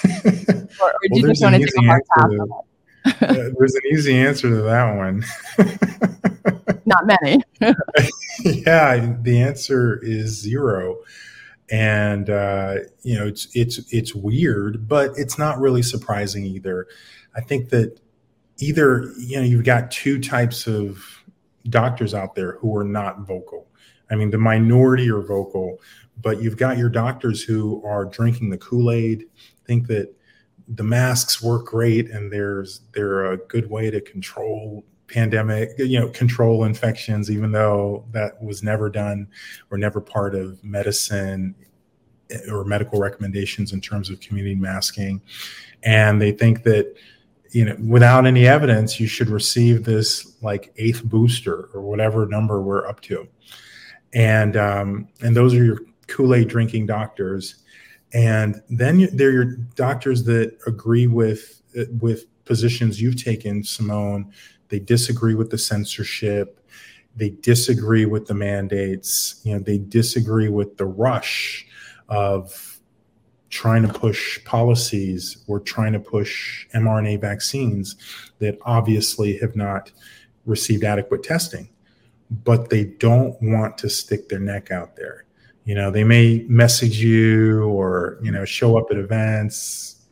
[0.05, 3.23] or, or do well, you just want to take a hard pass?
[3.23, 5.25] uh, there's an easy answer to that one.
[6.87, 7.43] Not many.
[8.45, 10.99] yeah, the answer is zero
[11.71, 16.89] and uh, you know it's it's it's weird, but it's not really surprising either.
[17.37, 18.01] I think that
[18.59, 21.05] either you know you've got two types of
[21.69, 23.69] doctors out there who are not vocal.
[24.11, 25.79] I mean, the minority are vocal,
[26.21, 29.25] but you've got your doctors who are drinking the Kool Aid,
[29.67, 30.15] think that
[30.69, 36.09] the masks work great and there's they're a good way to control pandemic, you know,
[36.09, 39.27] control infections, even though that was never done
[39.71, 41.55] or never part of medicine
[42.51, 45.21] or medical recommendations in terms of community masking.
[45.83, 46.95] And they think that,
[47.51, 52.63] you know, without any evidence, you should receive this like eighth booster or whatever number
[52.63, 53.27] we're up to.
[54.13, 57.57] And um, and those are your Kool-Aid drinking doctors.
[58.13, 59.45] And then they're your
[59.77, 61.63] doctors that agree with
[62.01, 64.33] with positions you've taken, Simone,
[64.71, 66.61] they disagree with the censorship.
[67.15, 69.41] They disagree with the mandates.
[69.45, 71.67] You know, they disagree with the rush
[72.09, 72.81] of
[73.51, 77.97] trying to push policies or trying to push mRNA vaccines
[78.39, 79.91] that obviously have not
[80.47, 81.69] received adequate testing,
[82.31, 85.25] but they don't want to stick their neck out there.
[85.65, 90.07] You know, they may message you or, you know, show up at events,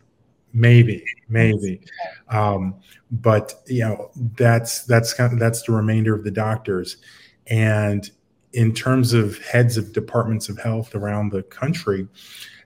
[0.52, 1.81] maybe, maybe.
[2.28, 2.74] Um,
[3.11, 6.98] but you know that's that's kind of, that's the remainder of the doctors
[7.46, 8.11] and
[8.52, 12.07] in terms of heads of departments of health around the country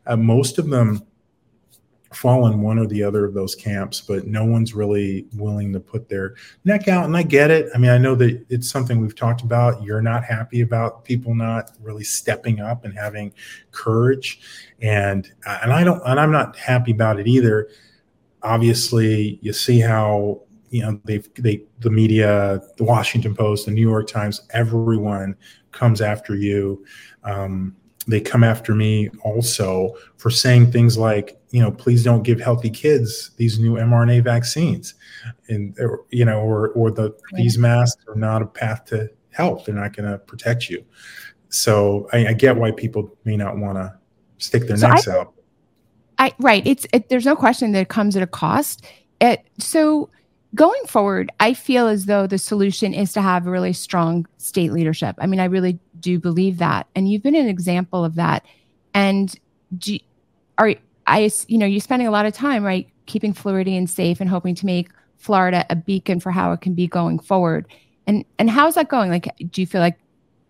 [0.07, 1.03] uh, most of them
[2.15, 5.81] fall in one or the other of those camps but no one's really willing to
[5.81, 7.69] put their neck out and i get it.
[7.75, 9.83] I mean i know that it's something we've talked about.
[9.83, 13.33] You're not happy about people not really stepping up and having
[13.71, 14.41] courage
[14.81, 17.69] and and i don't and i'm not happy about it either.
[18.43, 23.83] Obviously you see how you know they they the media the washington post the new
[23.83, 25.37] york times everyone
[25.73, 26.85] comes after you.
[27.25, 27.75] Um,
[28.07, 32.71] they come after me also for saying things like you know please don't give healthy
[32.71, 34.95] kids these new mrna vaccines
[35.49, 35.77] and
[36.11, 39.95] you know or or the these masks are not a path to health they're not
[39.95, 40.85] going to protect you
[41.49, 43.95] so I, I, get why people may not want to
[44.39, 45.35] stick their so necks I, out
[46.23, 46.65] I right.
[46.65, 48.87] It's it, there's no question that it comes at a cost.
[49.21, 50.09] It so
[50.55, 55.17] going forward, I feel as though the solution is to have really strong state leadership.
[55.19, 58.45] I mean, I really do believe that, and you've been an example of that.
[58.95, 59.35] And
[59.79, 59.99] do,
[60.59, 60.75] are
[61.07, 64.55] I you know you're spending a lot of time right keeping Floridians safe and hoping
[64.57, 67.67] to make Florida a beacon for how it can be going forward.
[68.07, 69.11] And and how's that going?
[69.11, 69.99] Like, do you feel like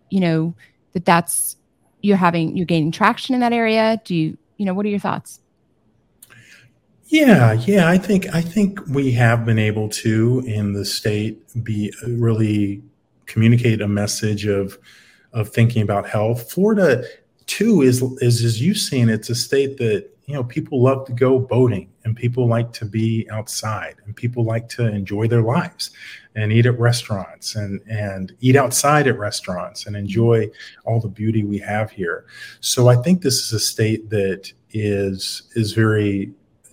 [0.09, 0.53] you know
[0.93, 1.57] that that's
[2.01, 4.01] you're having you're gaining traction in that area?
[4.03, 5.39] Do you you know what are your thoughts?
[7.05, 11.93] Yeah, yeah, I think I think we have been able to in the state be
[12.07, 12.81] really
[13.25, 14.77] communicate a message of
[15.33, 16.51] of thinking about health.
[16.51, 17.03] Florida
[17.45, 21.11] too is is as you've seen, it's a state that you know people love to
[21.13, 25.91] go boating and people like to be outside and people like to enjoy their lives
[26.35, 30.49] and eat at restaurants and and eat outside at restaurants and enjoy
[30.85, 32.25] all the beauty we have here.
[32.61, 36.31] So I think this is a state that is is very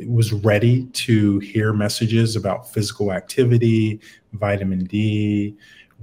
[0.09, 4.01] was ready to hear messages about physical activity,
[4.33, 5.57] vitamin D,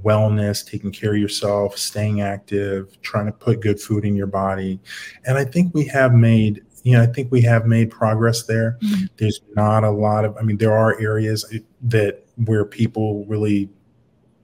[0.04, 4.80] wellness, taking care of yourself, staying active, trying to put good food in your body.
[5.26, 8.78] And I think we have made, you know, I think we have made progress there.
[8.84, 9.06] Mm-hmm.
[9.18, 11.46] There's not a lot of, I mean, there are areas
[11.82, 13.70] that where people really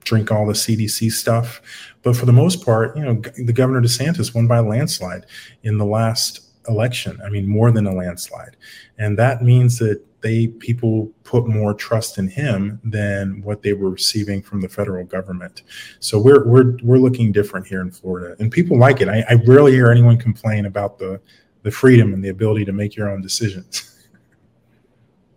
[0.03, 1.61] drink all the CDC stuff.
[2.01, 5.25] But for the most part, you know, the governor DeSantis won by a landslide
[5.63, 7.19] in the last election.
[7.25, 8.55] I mean, more than a landslide.
[8.97, 13.89] And that means that they people put more trust in him than what they were
[13.89, 15.63] receiving from the federal government.
[15.99, 19.09] So we're we're we're looking different here in Florida, and people like it.
[19.09, 21.19] I, I rarely hear anyone complain about the
[21.63, 23.89] the freedom and the ability to make your own decisions.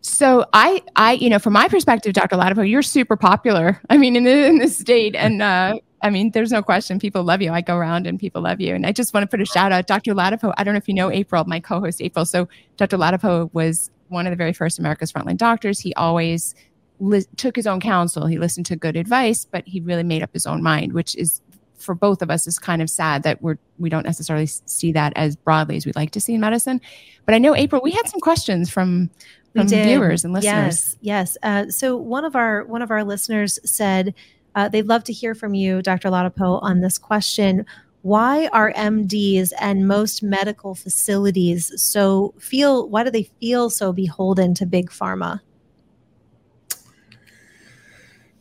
[0.09, 2.37] So I, I, you know, from my perspective, Dr.
[2.37, 3.83] Ladapo, you're super popular.
[3.91, 7.01] I mean, in the in the state, and uh, I mean, there's no question.
[7.01, 7.53] People love you.
[7.53, 8.75] I go around and people love you.
[8.75, 10.15] And I just want to put a shout out, Dr.
[10.15, 10.55] Ladapo.
[10.57, 12.25] I don't know if you know April, my co-host April.
[12.25, 12.97] So Dr.
[12.97, 15.81] Ladapo was one of the very first America's Frontline Doctors.
[15.81, 16.55] He always
[17.01, 18.27] li- took his own counsel.
[18.27, 21.43] He listened to good advice, but he really made up his own mind, which is
[21.77, 25.13] for both of us is kind of sad that we're we don't necessarily see that
[25.17, 26.81] as broadly as we'd like to see in medicine.
[27.25, 29.11] But I know April, we had some questions from
[29.57, 30.97] from viewers and listeners.
[31.01, 31.37] Yes, yes.
[31.43, 34.15] Uh, so one of our one of our listeners said
[34.57, 36.09] uh, they'd love to hear from you, Dr.
[36.09, 37.65] Ladapo, on this question.
[38.03, 42.89] Why are MDs and most medical facilities so feel?
[42.89, 45.41] Why do they feel so beholden to big pharma?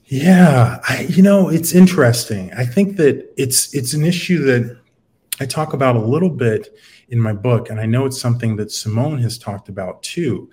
[0.05, 2.53] Yeah, I, you know, it's interesting.
[2.53, 4.79] I think that it's it's an issue that
[5.39, 6.77] I talk about a little bit
[7.09, 10.49] in my book, and I know it's something that Simone has talked about too.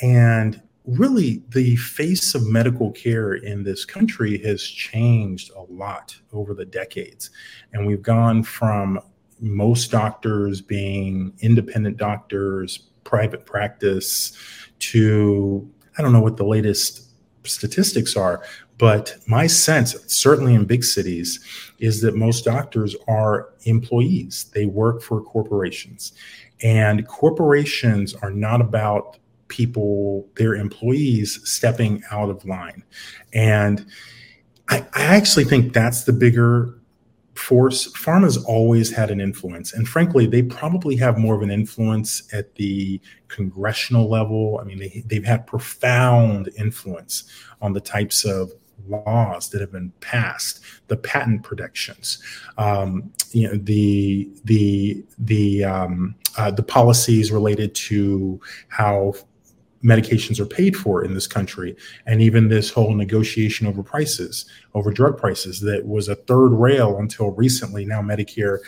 [0.00, 6.54] And really, the face of medical care in this country has changed a lot over
[6.54, 7.30] the decades,
[7.72, 9.00] and we've gone from
[9.40, 14.36] most doctors being independent doctors, private practice,
[14.78, 15.68] to
[15.98, 17.10] I don't know what the latest
[17.44, 18.42] statistics are,
[18.78, 21.44] but my sense, certainly in big cities,
[21.78, 24.50] is that most doctors are employees.
[24.54, 26.12] They work for corporations.
[26.62, 29.18] And corporations are not about
[29.52, 32.82] people, their employees, stepping out of line.
[33.34, 33.84] And
[34.70, 36.78] I, I actually think that's the bigger
[37.34, 37.92] force.
[37.92, 39.74] Pharma's always had an influence.
[39.74, 42.98] And frankly, they probably have more of an influence at the
[43.28, 44.58] congressional level.
[44.60, 47.24] I mean, they, they've had profound influence
[47.60, 48.52] on the types of
[48.88, 52.22] laws that have been passed, the patent protections,
[52.56, 59.14] um, you know, the the the um, uh, the policies related to how
[59.82, 61.76] medications are paid for in this country,
[62.06, 66.98] and even this whole negotiation over prices, over drug prices, that was a third rail
[66.98, 67.84] until recently.
[67.84, 68.58] Now Medicare,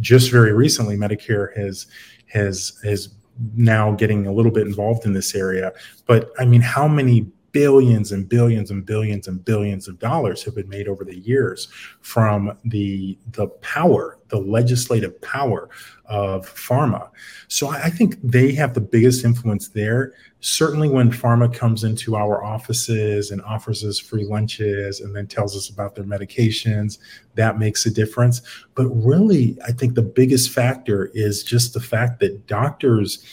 [0.00, 1.86] just very recently, Medicare has
[2.26, 3.08] has has
[3.54, 5.72] now getting a little bit involved in this area.
[6.06, 7.26] But I mean, how many
[7.56, 11.68] billions and billions and billions and billions of dollars have been made over the years
[12.02, 15.70] from the the power, the legislative power
[16.04, 17.08] of pharma.
[17.48, 20.12] So I, I think they have the biggest influence there.
[20.40, 25.56] Certainly, when pharma comes into our offices and offers us free lunches and then tells
[25.56, 26.98] us about their medications,
[27.36, 28.42] that makes a difference.
[28.74, 33.24] But really, I think the biggest factor is just the fact that doctors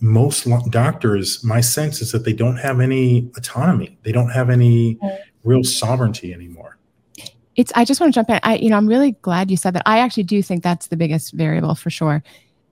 [0.00, 3.98] most doctors, my sense is that they don't have any autonomy.
[4.02, 4.98] They don't have any
[5.44, 6.76] real sovereignty anymore.
[7.54, 7.72] It's.
[7.74, 8.38] I just want to jump in.
[8.42, 9.82] I, you know, I'm really glad you said that.
[9.86, 12.22] I actually do think that's the biggest variable for sure.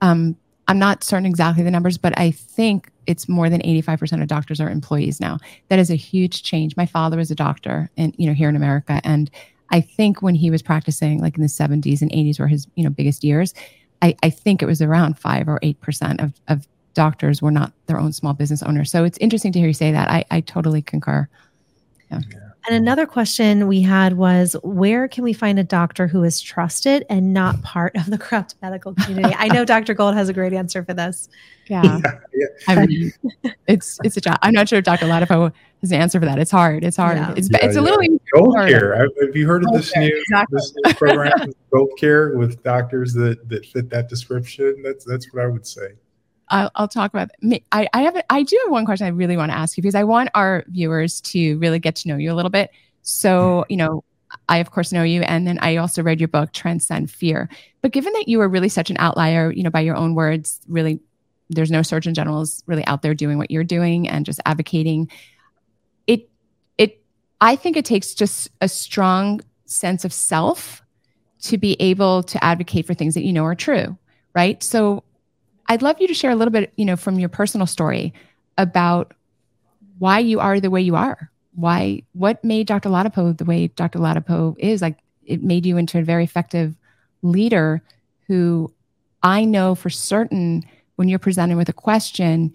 [0.01, 4.27] Um, I'm not certain exactly the numbers, but I think it's more than 85% of
[4.27, 5.37] doctors are employees now.
[5.69, 6.75] That is a huge change.
[6.75, 9.29] My father was a doctor, and you know, here in America, and
[9.71, 12.83] I think when he was practicing, like in the 70s and 80s, were his you
[12.83, 13.53] know biggest years.
[14.01, 17.71] I, I think it was around five or eight percent of of doctors were not
[17.85, 18.89] their own small business owners.
[18.89, 20.09] So it's interesting to hear you say that.
[20.09, 21.29] I, I totally concur.
[22.11, 22.21] Yeah.
[22.67, 27.05] And another question we had was where can we find a doctor who is trusted
[27.11, 29.35] and not part of the corrupt medical community?
[29.37, 29.93] I know Dr.
[29.93, 31.29] Gold has a great answer for this.
[31.67, 31.83] Yeah.
[31.83, 32.47] yeah, yeah.
[32.67, 33.11] I mean,
[33.67, 34.39] it's it's a job.
[34.41, 35.05] I'm not sure if Dr.
[35.05, 36.39] Ladapo has an answer for that.
[36.39, 36.83] It's hard.
[36.83, 37.17] It's hard.
[37.17, 37.33] Yeah.
[37.37, 37.99] It's it's a little
[38.33, 38.97] Gold Care.
[38.97, 40.57] Have you heard of this new, exactly.
[40.57, 44.81] this new program, Gold Care, with doctors that that fit that description?
[44.83, 45.93] That's that's what I would say.
[46.49, 47.31] I'll, I'll talk about.
[47.71, 48.21] I, I have.
[48.29, 50.63] I do have one question I really want to ask you because I want our
[50.67, 52.71] viewers to really get to know you a little bit.
[53.01, 53.71] So mm-hmm.
[53.71, 54.03] you know,
[54.47, 57.49] I of course know you, and then I also read your book Transcend Fear.
[57.81, 60.61] But given that you are really such an outlier, you know, by your own words,
[60.67, 60.99] really,
[61.49, 65.09] there's no surgeon generals really out there doing what you're doing and just advocating.
[66.05, 66.29] It,
[66.77, 67.01] it.
[67.41, 70.83] I think it takes just a strong sense of self
[71.41, 73.97] to be able to advocate for things that you know are true,
[74.33, 74.61] right?
[74.63, 75.03] So
[75.67, 78.13] I'd love you to share a little bit, you know, from your personal story
[78.57, 79.13] about
[79.99, 81.31] why you are the way you are.
[81.53, 82.89] Why, what made Dr.
[82.89, 83.99] Ladapo the way Dr.
[83.99, 84.81] Ladapo is?
[84.81, 86.75] Like, it made you into a very effective
[87.21, 87.81] leader
[88.27, 88.73] who
[89.23, 90.63] I know for certain
[90.95, 92.53] when you're presented with a question,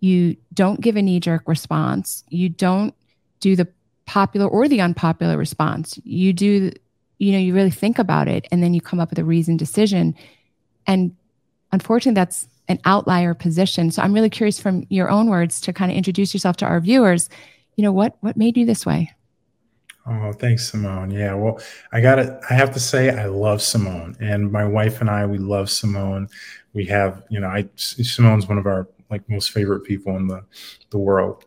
[0.00, 2.24] you don't give a knee jerk response.
[2.28, 2.94] You don't
[3.40, 3.68] do the
[4.06, 5.98] popular or the unpopular response.
[6.04, 6.70] You do,
[7.18, 9.58] you know, you really think about it and then you come up with a reasoned
[9.58, 10.14] decision.
[10.86, 11.16] And
[11.74, 13.90] unfortunately, that's an outlier position.
[13.90, 16.80] So I'm really curious from your own words to kind of introduce yourself to our
[16.80, 17.28] viewers.
[17.76, 19.10] You know, what what made you this way?
[20.06, 21.10] Oh, thanks, Simone.
[21.10, 21.60] Yeah, well,
[21.92, 22.38] I got it.
[22.50, 26.28] I have to say, I love Simone, and my wife and I, we love Simone.
[26.74, 30.44] We have, you know, I Simone's one of our like most favorite people in the
[30.90, 31.44] the world,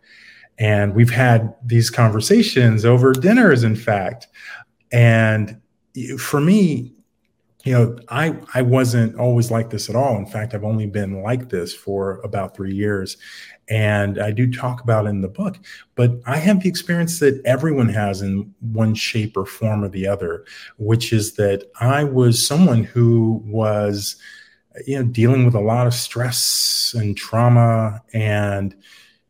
[0.59, 4.28] and we've had these conversations over dinners, in fact.
[4.91, 5.61] And
[6.19, 6.96] for me,
[7.68, 10.18] you know, I I wasn't always like this at all.
[10.18, 13.18] In fact, I've only been like this for about three years,
[13.68, 15.57] and I do talk about in the book.
[15.95, 20.07] But I have the experience that everyone has in one shape or form or the
[20.07, 20.45] other,
[20.78, 24.15] which is that I was someone who was,
[24.86, 28.74] you know, dealing with a lot of stress and trauma and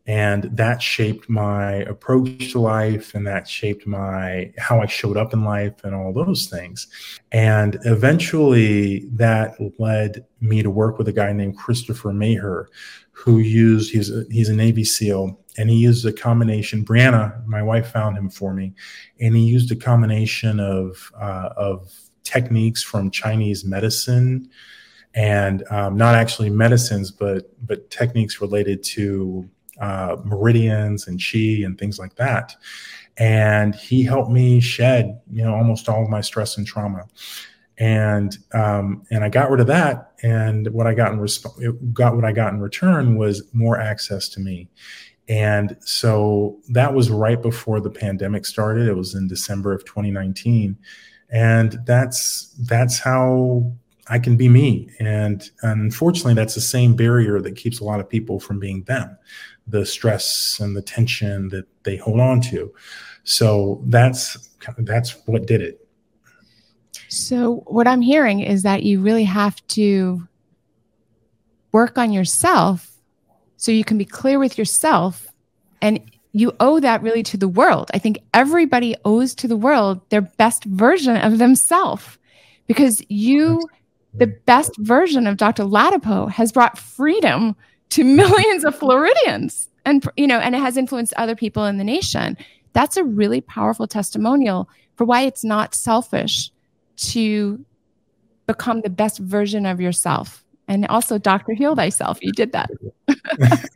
[0.07, 5.33] and that shaped my approach to life and that shaped my how i showed up
[5.33, 6.87] in life and all those things.
[7.33, 12.69] And eventually that led me to work with a guy named christopher maher
[13.11, 17.61] who used he's a, he's a navy seal and he used a combination brianna my
[17.61, 18.73] wife found him for me
[19.19, 21.91] and he used a combination of uh, of
[22.23, 24.49] techniques from chinese medicine
[25.15, 29.49] and um, not actually medicines but but techniques related to
[29.79, 32.55] uh, meridians and chi and things like that.
[33.17, 37.05] And he helped me shed, you know, almost all of my stress and trauma.
[37.79, 40.11] And um, and I got rid of that.
[40.23, 44.29] And what I got in resp- got what I got in return was more access
[44.29, 44.67] to me.
[45.29, 48.87] And so that was right before the pandemic started.
[48.87, 50.77] It was in December of 2019.
[51.29, 53.73] And that's that's how
[54.09, 54.89] I can be me.
[54.99, 58.83] And, and unfortunately, that's the same barrier that keeps a lot of people from being
[58.83, 59.17] them
[59.67, 62.73] the stress and the tension that they hold on to.
[63.23, 64.49] So that's
[64.79, 65.87] that's what did it.
[67.09, 70.27] So what I'm hearing is that you really have to
[71.71, 72.91] work on yourself
[73.57, 75.27] so you can be clear with yourself
[75.81, 75.99] and
[76.31, 77.89] you owe that really to the world.
[77.93, 82.17] I think everybody owes to the world their best version of themselves
[82.67, 83.61] because you
[84.13, 85.63] the best version of Dr.
[85.63, 87.55] Ladapo has brought freedom
[87.89, 89.69] to millions of Floridians.
[89.85, 92.37] And you know and it has influenced other people in the nation.
[92.73, 96.51] That's a really powerful testimonial for why it's not selfish
[96.97, 97.63] to
[98.47, 100.43] become the best version of yourself.
[100.67, 102.19] And also doctor heal thyself.
[102.21, 102.69] You did that.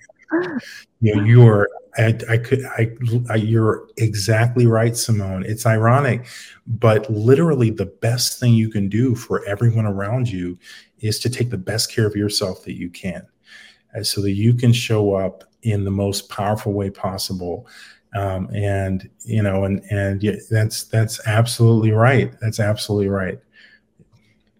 [1.01, 2.91] Yeah you're I, I could I,
[3.30, 5.43] I you're exactly right simone.
[5.43, 6.26] It's ironic
[6.66, 10.57] but literally the best thing you can do for everyone around you
[10.99, 13.28] is to take the best care of yourself that you can
[14.03, 17.67] so that you can show up in the most powerful way possible.
[18.13, 22.33] Um, and you know, and and yeah, that's that's absolutely right.
[22.41, 23.39] That's absolutely right.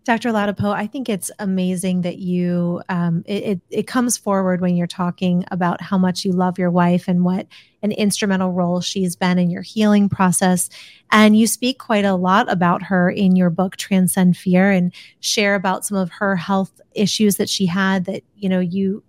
[0.04, 0.32] Dr.
[0.32, 4.88] Ladapo, I think it's amazing that you um, it, it, it comes forward when you're
[4.88, 7.46] talking about how much you love your wife and what
[7.84, 10.70] an instrumental role she's been in your healing process.
[11.12, 15.54] And you speak quite a lot about her in your book Transcend Fear and share
[15.54, 19.04] about some of her health issues that she had that you know you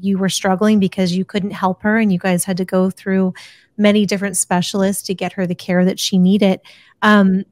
[0.00, 3.34] you were struggling because you couldn't help her and you guys had to go through
[3.76, 6.60] many different specialists to get her the care that she needed.
[7.02, 7.44] Um,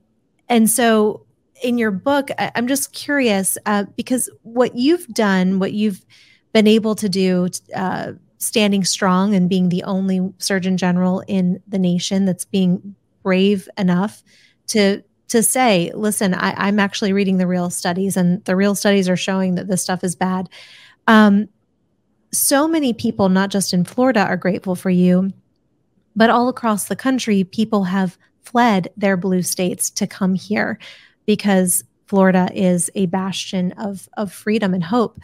[0.48, 1.26] and so
[1.62, 6.04] in your book, I, am just curious uh, because what you've done, what you've
[6.52, 11.78] been able to do, uh, standing strong and being the only Surgeon General in the
[11.78, 14.22] nation that's being brave enough
[14.68, 19.08] to to say, listen, I, am actually reading the real studies, and the real studies
[19.08, 20.48] are showing that this stuff is bad.
[21.08, 21.48] Um,
[22.32, 25.32] so many people, not just in Florida, are grateful for you,
[26.14, 30.78] but all across the country, people have fled their blue states to come here
[31.26, 35.20] because Florida is a bastion of, of freedom and hope.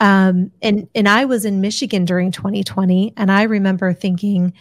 [0.00, 4.52] Um, and and I was in Michigan during 2020, and I remember thinking,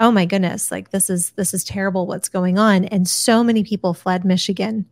[0.00, 2.08] "Oh my goodness, like this is this is terrible.
[2.08, 4.86] What's going on?" And so many people fled Michigan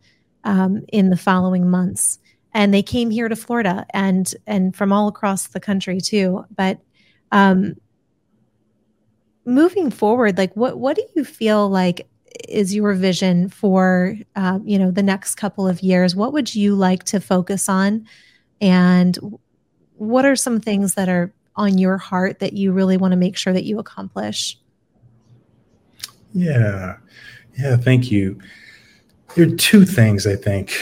[0.45, 2.19] um, in the following months
[2.53, 6.45] and they came here to Florida and and from all across the country too.
[6.55, 6.79] But
[7.31, 7.75] um,
[9.45, 12.07] moving forward, like what what do you feel like
[12.47, 16.15] is your vision for uh, you know the next couple of years?
[16.15, 18.05] What would you like to focus on,
[18.61, 19.17] and
[19.95, 23.37] what are some things that are on your heart that you really want to make
[23.37, 24.59] sure that you accomplish?
[26.33, 26.97] Yeah,
[27.59, 28.39] yeah, thank you.
[29.35, 30.73] There are two things I think.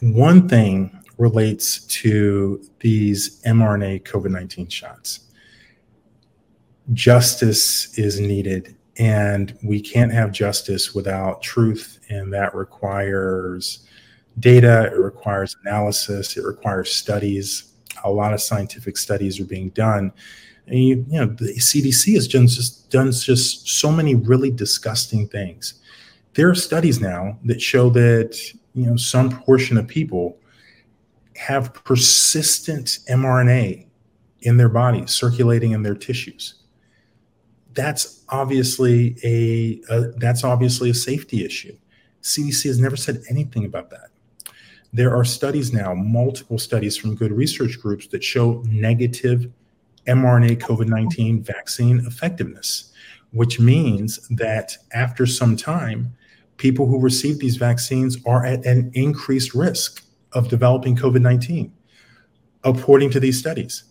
[0.00, 5.20] One thing relates to these mRNA COVID 19 shots.
[6.94, 13.86] Justice is needed, and we can't have justice without truth, and that requires
[14.40, 17.72] data, it requires analysis, it requires studies.
[18.04, 20.12] A lot of scientific studies are being done.
[20.68, 25.26] And you, you know, the CDC has done just done just so many really disgusting
[25.28, 25.74] things.
[26.34, 28.38] There are studies now that show that
[28.74, 30.38] you know some portion of people
[31.38, 33.86] have persistent mRNA
[34.40, 36.54] in their bodies, circulating in their tissues.
[37.74, 41.76] That's obviously a, a, that's obviously a safety issue.
[42.22, 44.10] CDC has never said anything about that.
[44.92, 49.50] there are studies now, multiple studies from good research groups that show negative
[50.06, 52.92] mRNA COVID 19 vaccine effectiveness,
[53.32, 56.16] which means that after some time,
[56.56, 60.02] people who receive these vaccines are at an increased risk
[60.32, 61.72] of developing COVID 19,
[62.64, 63.84] according to these studies.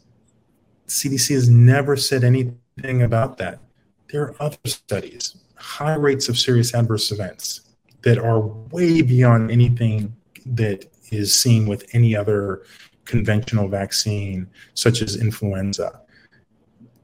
[0.88, 3.60] CDC has never said anything about that.
[4.12, 7.62] There are other studies, high rates of serious adverse events
[8.04, 10.16] that are way beyond anything
[10.46, 12.64] that is seen with any other
[13.06, 16.02] conventional vaccine, such as influenza.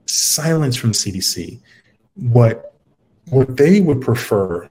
[0.06, 1.60] Silence from CDC.
[2.16, 2.76] What,
[3.30, 4.70] what they would prefer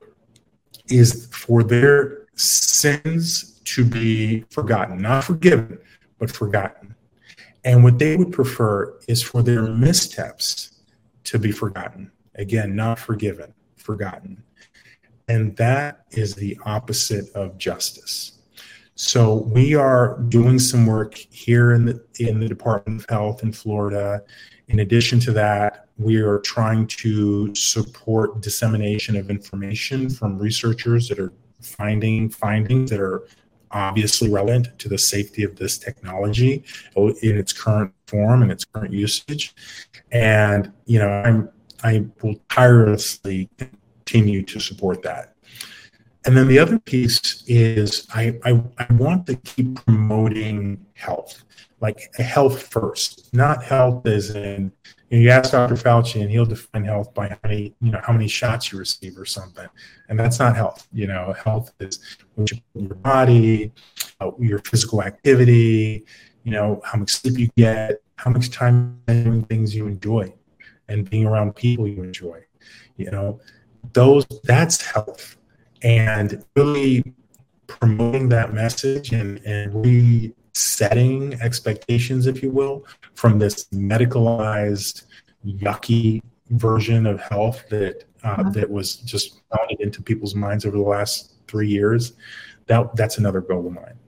[0.89, 5.79] is for their sins to be forgotten, not forgiven,
[6.19, 6.95] but forgotten.
[7.65, 10.83] And what they would prefer is for their missteps
[11.25, 12.11] to be forgotten.
[12.35, 14.43] Again, not forgiven, forgotten.
[15.29, 18.39] And that is the opposite of justice.
[18.95, 23.53] So we are doing some work here in the in the Department of Health in
[23.53, 24.23] Florida.
[24.69, 31.19] In addition to that, we are trying to support dissemination of information from researchers that
[31.19, 33.27] are finding findings that are
[33.73, 36.65] obviously relevant to the safety of this technology
[36.97, 39.55] oh, in its current form and its current usage.
[40.11, 41.49] And you know, I'm
[41.85, 45.35] I will tirelessly continue to support that.
[46.25, 51.43] And then the other piece is I, I, I want to keep promoting health,
[51.83, 54.73] like health first, not health as in
[55.11, 55.75] you, know, you ask Dr.
[55.75, 59.19] Fauci and he'll define health by how many, you know, how many shots you receive
[59.19, 59.67] or something.
[60.09, 60.87] And that's not health.
[60.93, 61.99] You know, health is
[62.37, 63.73] your body,
[64.21, 66.07] uh, your physical activity,
[66.45, 70.33] you know, how much sleep you get, how much time doing things you enjoy
[70.89, 72.45] and being around people you enjoy.
[72.97, 73.41] You know,
[73.93, 75.37] those that's health
[75.83, 77.13] and really
[77.67, 79.75] promoting that message and, and
[80.55, 82.85] resetting expectations, if you will,
[83.15, 85.05] from this medicalized,
[85.47, 88.51] yucky version of health that uh, mm-hmm.
[88.53, 92.13] that was just pounded into people's minds over the last three years.
[92.67, 93.99] That that's another goal of mine.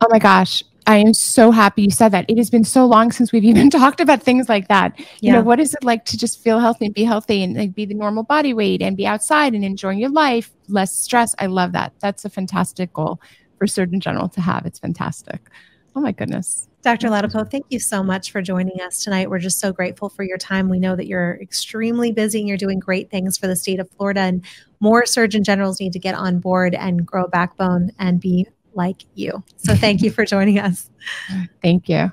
[0.00, 0.62] Oh my gosh.
[0.86, 2.24] I am so happy you said that.
[2.28, 4.94] It has been so long since we've even talked about things like that.
[4.98, 5.04] Yeah.
[5.20, 7.74] You know, what is it like to just feel healthy and be healthy and like,
[7.74, 11.34] be the normal body weight and be outside and enjoying your life, less stress?
[11.38, 11.92] I love that.
[12.00, 13.20] That's a fantastic goal
[13.58, 14.64] for Surgeon General to have.
[14.64, 15.50] It's fantastic.
[15.94, 16.68] Oh my goodness.
[16.82, 17.08] Dr.
[17.08, 19.28] Ladapo, thank you so much for joining us tonight.
[19.28, 20.68] We're just so grateful for your time.
[20.68, 23.90] We know that you're extremely busy and you're doing great things for the state of
[23.90, 24.44] Florida, and
[24.78, 29.04] more Surgeon Generals need to get on board and grow a backbone and be like
[29.14, 29.42] you.
[29.56, 30.88] So thank you for joining us.
[31.62, 32.12] Thank you.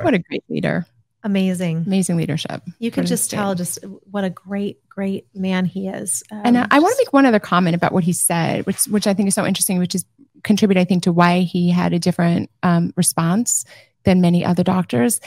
[0.00, 0.86] What a great leader.
[1.24, 1.78] Amazing.
[1.86, 2.62] Amazing leadership.
[2.78, 6.22] You can just tell just what a great, great man he is.
[6.30, 8.84] Um, and I, I want to make one other comment about what he said, which
[8.84, 10.04] which I think is so interesting, which is
[10.46, 13.66] contribute, I think, to why he had a different um, response
[14.04, 15.20] than many other doctors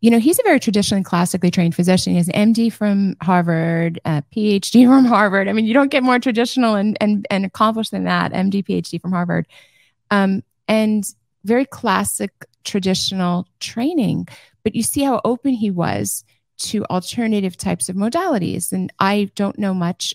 [0.00, 2.12] you know, he's a very traditionally classically trained physician.
[2.12, 5.48] He has an MD from Harvard, a PhD from Harvard.
[5.48, 8.32] I mean, you don't get more traditional and and, and accomplished than that.
[8.32, 9.46] MD, PhD from Harvard,
[10.10, 11.04] um, and
[11.44, 12.32] very classic
[12.64, 14.28] traditional training.
[14.62, 16.24] But you see how open he was
[16.58, 18.72] to alternative types of modalities.
[18.72, 20.14] And I don't know much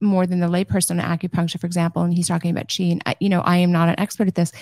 [0.00, 2.02] more than the layperson on acupuncture, for example.
[2.02, 2.84] And he's talking about chi.
[2.84, 4.52] And I, you know, I am not an expert at this,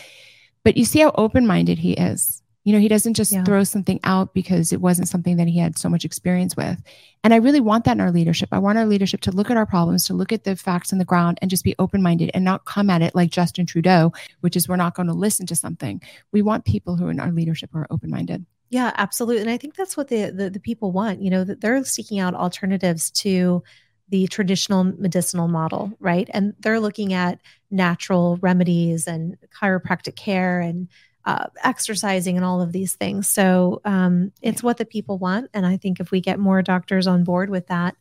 [0.64, 3.45] but you see how open minded he is you know, he doesn't just yeah.
[3.45, 6.82] throw something out because it wasn't something that he had so much experience with.
[7.22, 8.49] And I really want that in our leadership.
[8.51, 10.99] I want our leadership to look at our problems, to look at the facts on
[10.99, 14.12] the ground and just be open minded and not come at it like Justin Trudeau,
[14.41, 16.03] which is we're not going to listen to something.
[16.32, 18.45] We want people who in our leadership are open minded.
[18.68, 19.43] Yeah, absolutely.
[19.43, 22.18] And I think that's what the, the, the people want, you know, that they're seeking
[22.18, 23.62] out alternatives to
[24.09, 26.28] the traditional medicinal model, right?
[26.32, 27.40] And they're looking at
[27.70, 30.88] natural remedies and chiropractic care and
[31.24, 33.28] uh, exercising and all of these things.
[33.28, 35.50] So um, it's what the people want.
[35.52, 37.96] And I think if we get more doctors on board with that,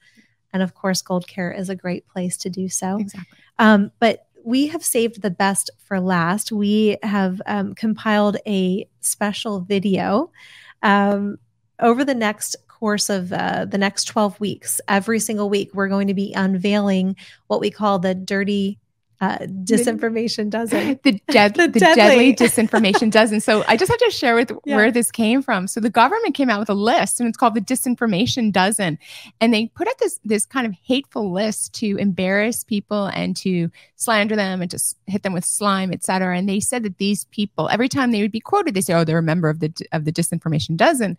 [0.54, 2.98] and of course, Gold Care is a great place to do so.
[2.98, 3.38] Exactly.
[3.60, 6.52] Um, but we have saved the best for last.
[6.52, 10.32] We have um, compiled a special video
[10.84, 11.40] um,
[11.80, 12.56] over the next
[12.86, 14.80] course of uh, the next 12 weeks.
[14.88, 17.16] Every single week, we're going to be unveiling
[17.48, 18.78] what we call the dirty
[19.22, 21.00] uh, disinformation dozen.
[21.04, 21.96] The, dead, the, the deadly.
[21.96, 22.36] deadly.
[22.36, 23.42] disinformation dozen.
[23.42, 24.76] So I just have to share with yeah.
[24.76, 25.66] where this came from.
[25.66, 29.00] So the government came out with a list, and it's called the disinformation dozen,
[29.42, 33.72] and they put out this this kind of hateful list to embarrass people and to
[33.96, 36.38] slander them and just hit them with slime, etc.
[36.38, 39.04] And they said that these people, every time they would be quoted, they say, "Oh,
[39.04, 41.18] they're a member of the of the disinformation dozen."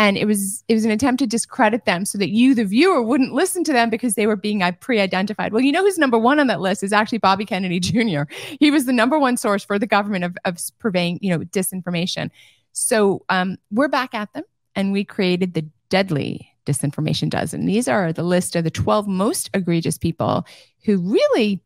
[0.00, 3.02] And it was it was an attempt to discredit them so that you the viewer
[3.02, 5.52] wouldn't listen to them because they were being uh, pre-identified.
[5.52, 8.22] Well you know who's number one on that list is actually bobby kennedy jr
[8.58, 12.30] he was the number one source for the government of, of purveying you know disinformation.
[12.72, 14.44] So um, we're back at them
[14.74, 19.50] and we created the deadly disinformation dozen these are the list of the 12 most
[19.52, 20.46] egregious people
[20.84, 21.62] who really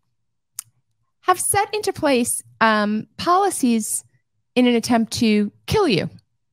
[1.20, 4.04] have set into place um, policies
[4.54, 6.08] in an attempt to kill you.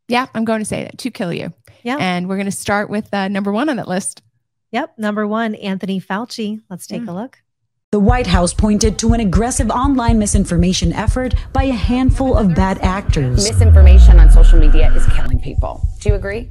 [0.08, 1.54] Yeah, I'm going to say that to kill you.
[1.84, 1.98] Yeah.
[2.00, 4.22] And we're going to start with uh, number one on that list.
[4.72, 4.98] Yep.
[4.98, 6.62] Number one, Anthony Fauci.
[6.70, 7.10] Let's take mm.
[7.10, 7.40] a look.
[7.92, 12.80] The White House pointed to an aggressive online misinformation effort by a handful of bad
[12.80, 13.50] actors.
[13.50, 15.86] Misinformation on social media is killing people.
[16.00, 16.50] Do you agree?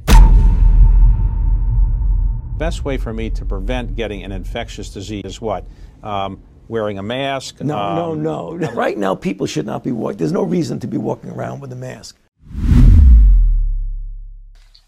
[2.59, 5.65] Best way for me to prevent getting an infectious disease is what?
[6.03, 7.59] Um, wearing a mask?
[7.59, 8.71] No, um, no, no.
[8.73, 10.17] Right now, people should not be walking.
[10.17, 12.17] There's no reason to be walking around with a mask.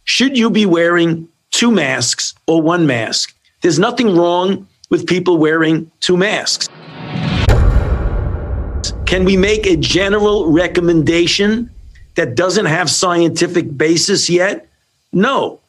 [0.05, 3.33] Should you be wearing two masks or one mask?
[3.61, 6.67] There's nothing wrong with people wearing two masks.
[9.05, 11.69] Can we make a general recommendation
[12.15, 14.67] that doesn't have scientific basis yet?
[15.13, 15.61] No.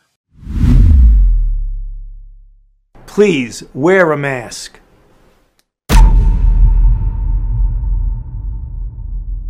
[3.07, 4.80] Please wear a mask.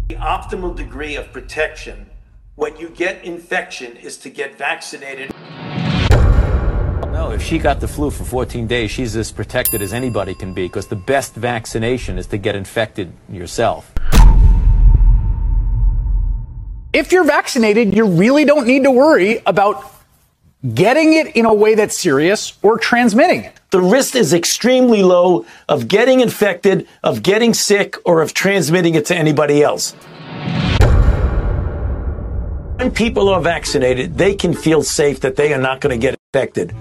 [0.08, 2.10] The optimal degree of protection
[2.56, 5.30] when you get infection is to get vaccinated.
[7.12, 10.54] No, if she got the flu for 14 days, she's as protected as anybody can
[10.54, 13.92] be because the best vaccination is to get infected yourself.
[16.92, 19.92] If you're vaccinated, you really don't need to worry about
[20.74, 23.60] getting it in a way that's serious or transmitting it.
[23.70, 29.06] The risk is extremely low of getting infected, of getting sick, or of transmitting it
[29.06, 29.96] to anybody else.
[32.84, 36.18] When people are vaccinated, they can feel safe that they are not going to get
[36.34, 36.76] infected.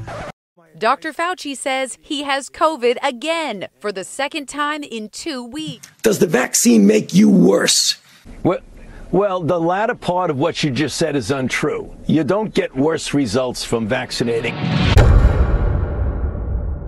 [0.78, 1.14] Dr.
[1.14, 5.88] Fauci says he has COVID again for the second time in two weeks.
[6.02, 8.02] Does the vaccine make you worse?
[8.44, 8.60] Well,
[9.14, 11.96] well, the latter part of what you just said is untrue.
[12.06, 14.56] You don't get worse results from vaccinating.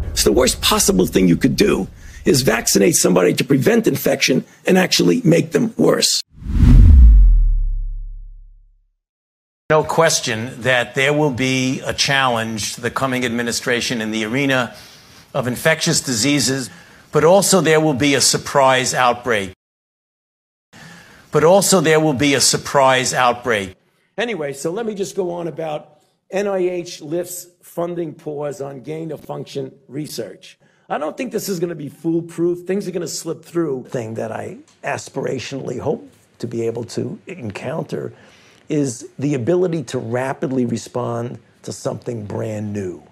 [0.09, 1.87] It's the worst possible thing you could do
[2.25, 6.21] is vaccinate somebody to prevent infection and actually make them worse.
[9.71, 14.75] No question that there will be a challenge to the coming administration in the arena
[15.33, 16.69] of infectious diseases,
[17.11, 19.53] but also there will be a surprise outbreak.
[21.31, 23.75] But also there will be a surprise outbreak.
[24.19, 25.99] Anyway, so let me just go on about
[26.31, 30.59] NIH lifts funding pause on gain of function research.
[30.89, 32.67] I don't think this is going to be foolproof.
[32.67, 33.85] Things are going to slip through.
[33.85, 36.07] Thing that I aspirationally hope
[36.37, 38.13] to be able to encounter
[38.69, 43.03] is the ability to rapidly respond to something brand new,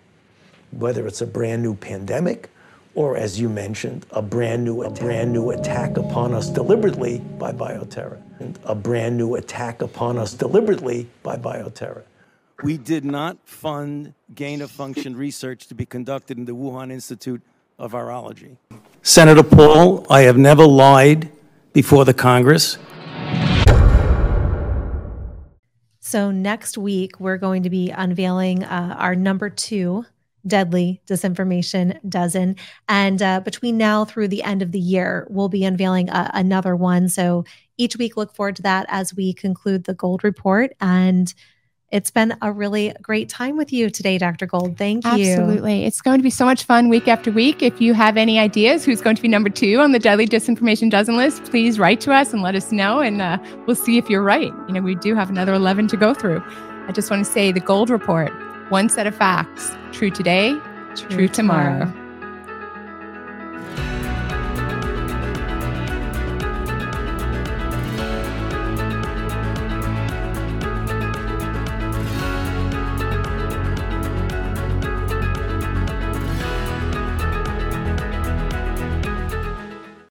[0.72, 2.50] whether it's a brand new pandemic
[2.96, 7.52] or, as you mentioned, a brand new, a brand new attack upon us deliberately by
[7.52, 12.04] bioterror, and a brand new attack upon us deliberately by bioterror.
[12.64, 17.42] We did not fund gain of function research to be conducted in the Wuhan Institute
[17.80, 18.58] of Virology.
[19.02, 21.32] Senator Paul, I have never lied
[21.74, 22.78] before the Congress.
[26.06, 30.06] So, next week, we're going to be unveiling uh, our number two
[30.46, 32.58] deadly disinformation dozen.
[32.90, 36.76] And uh, between now through the end of the year, we'll be unveiling uh, another
[36.76, 37.08] one.
[37.08, 37.46] So,
[37.78, 40.74] each week, look forward to that as we conclude the Gold Report.
[40.82, 41.34] And
[41.94, 44.48] it's been a really great time with you today, Dr.
[44.48, 44.78] Gold.
[44.78, 45.12] Thank you.
[45.12, 45.86] Absolutely.
[45.86, 47.62] It's going to be so much fun week after week.
[47.62, 50.90] If you have any ideas who's going to be number two on the Deadly Disinformation
[50.90, 53.38] Dozen list, please write to us and let us know, and uh,
[53.68, 54.52] we'll see if you're right.
[54.68, 56.42] You know, we do have another 11 to go through.
[56.88, 58.34] I just want to say the Gold Report
[58.70, 60.58] one set of facts, true today,
[60.96, 61.86] true, true tomorrow.
[61.86, 62.03] tomorrow.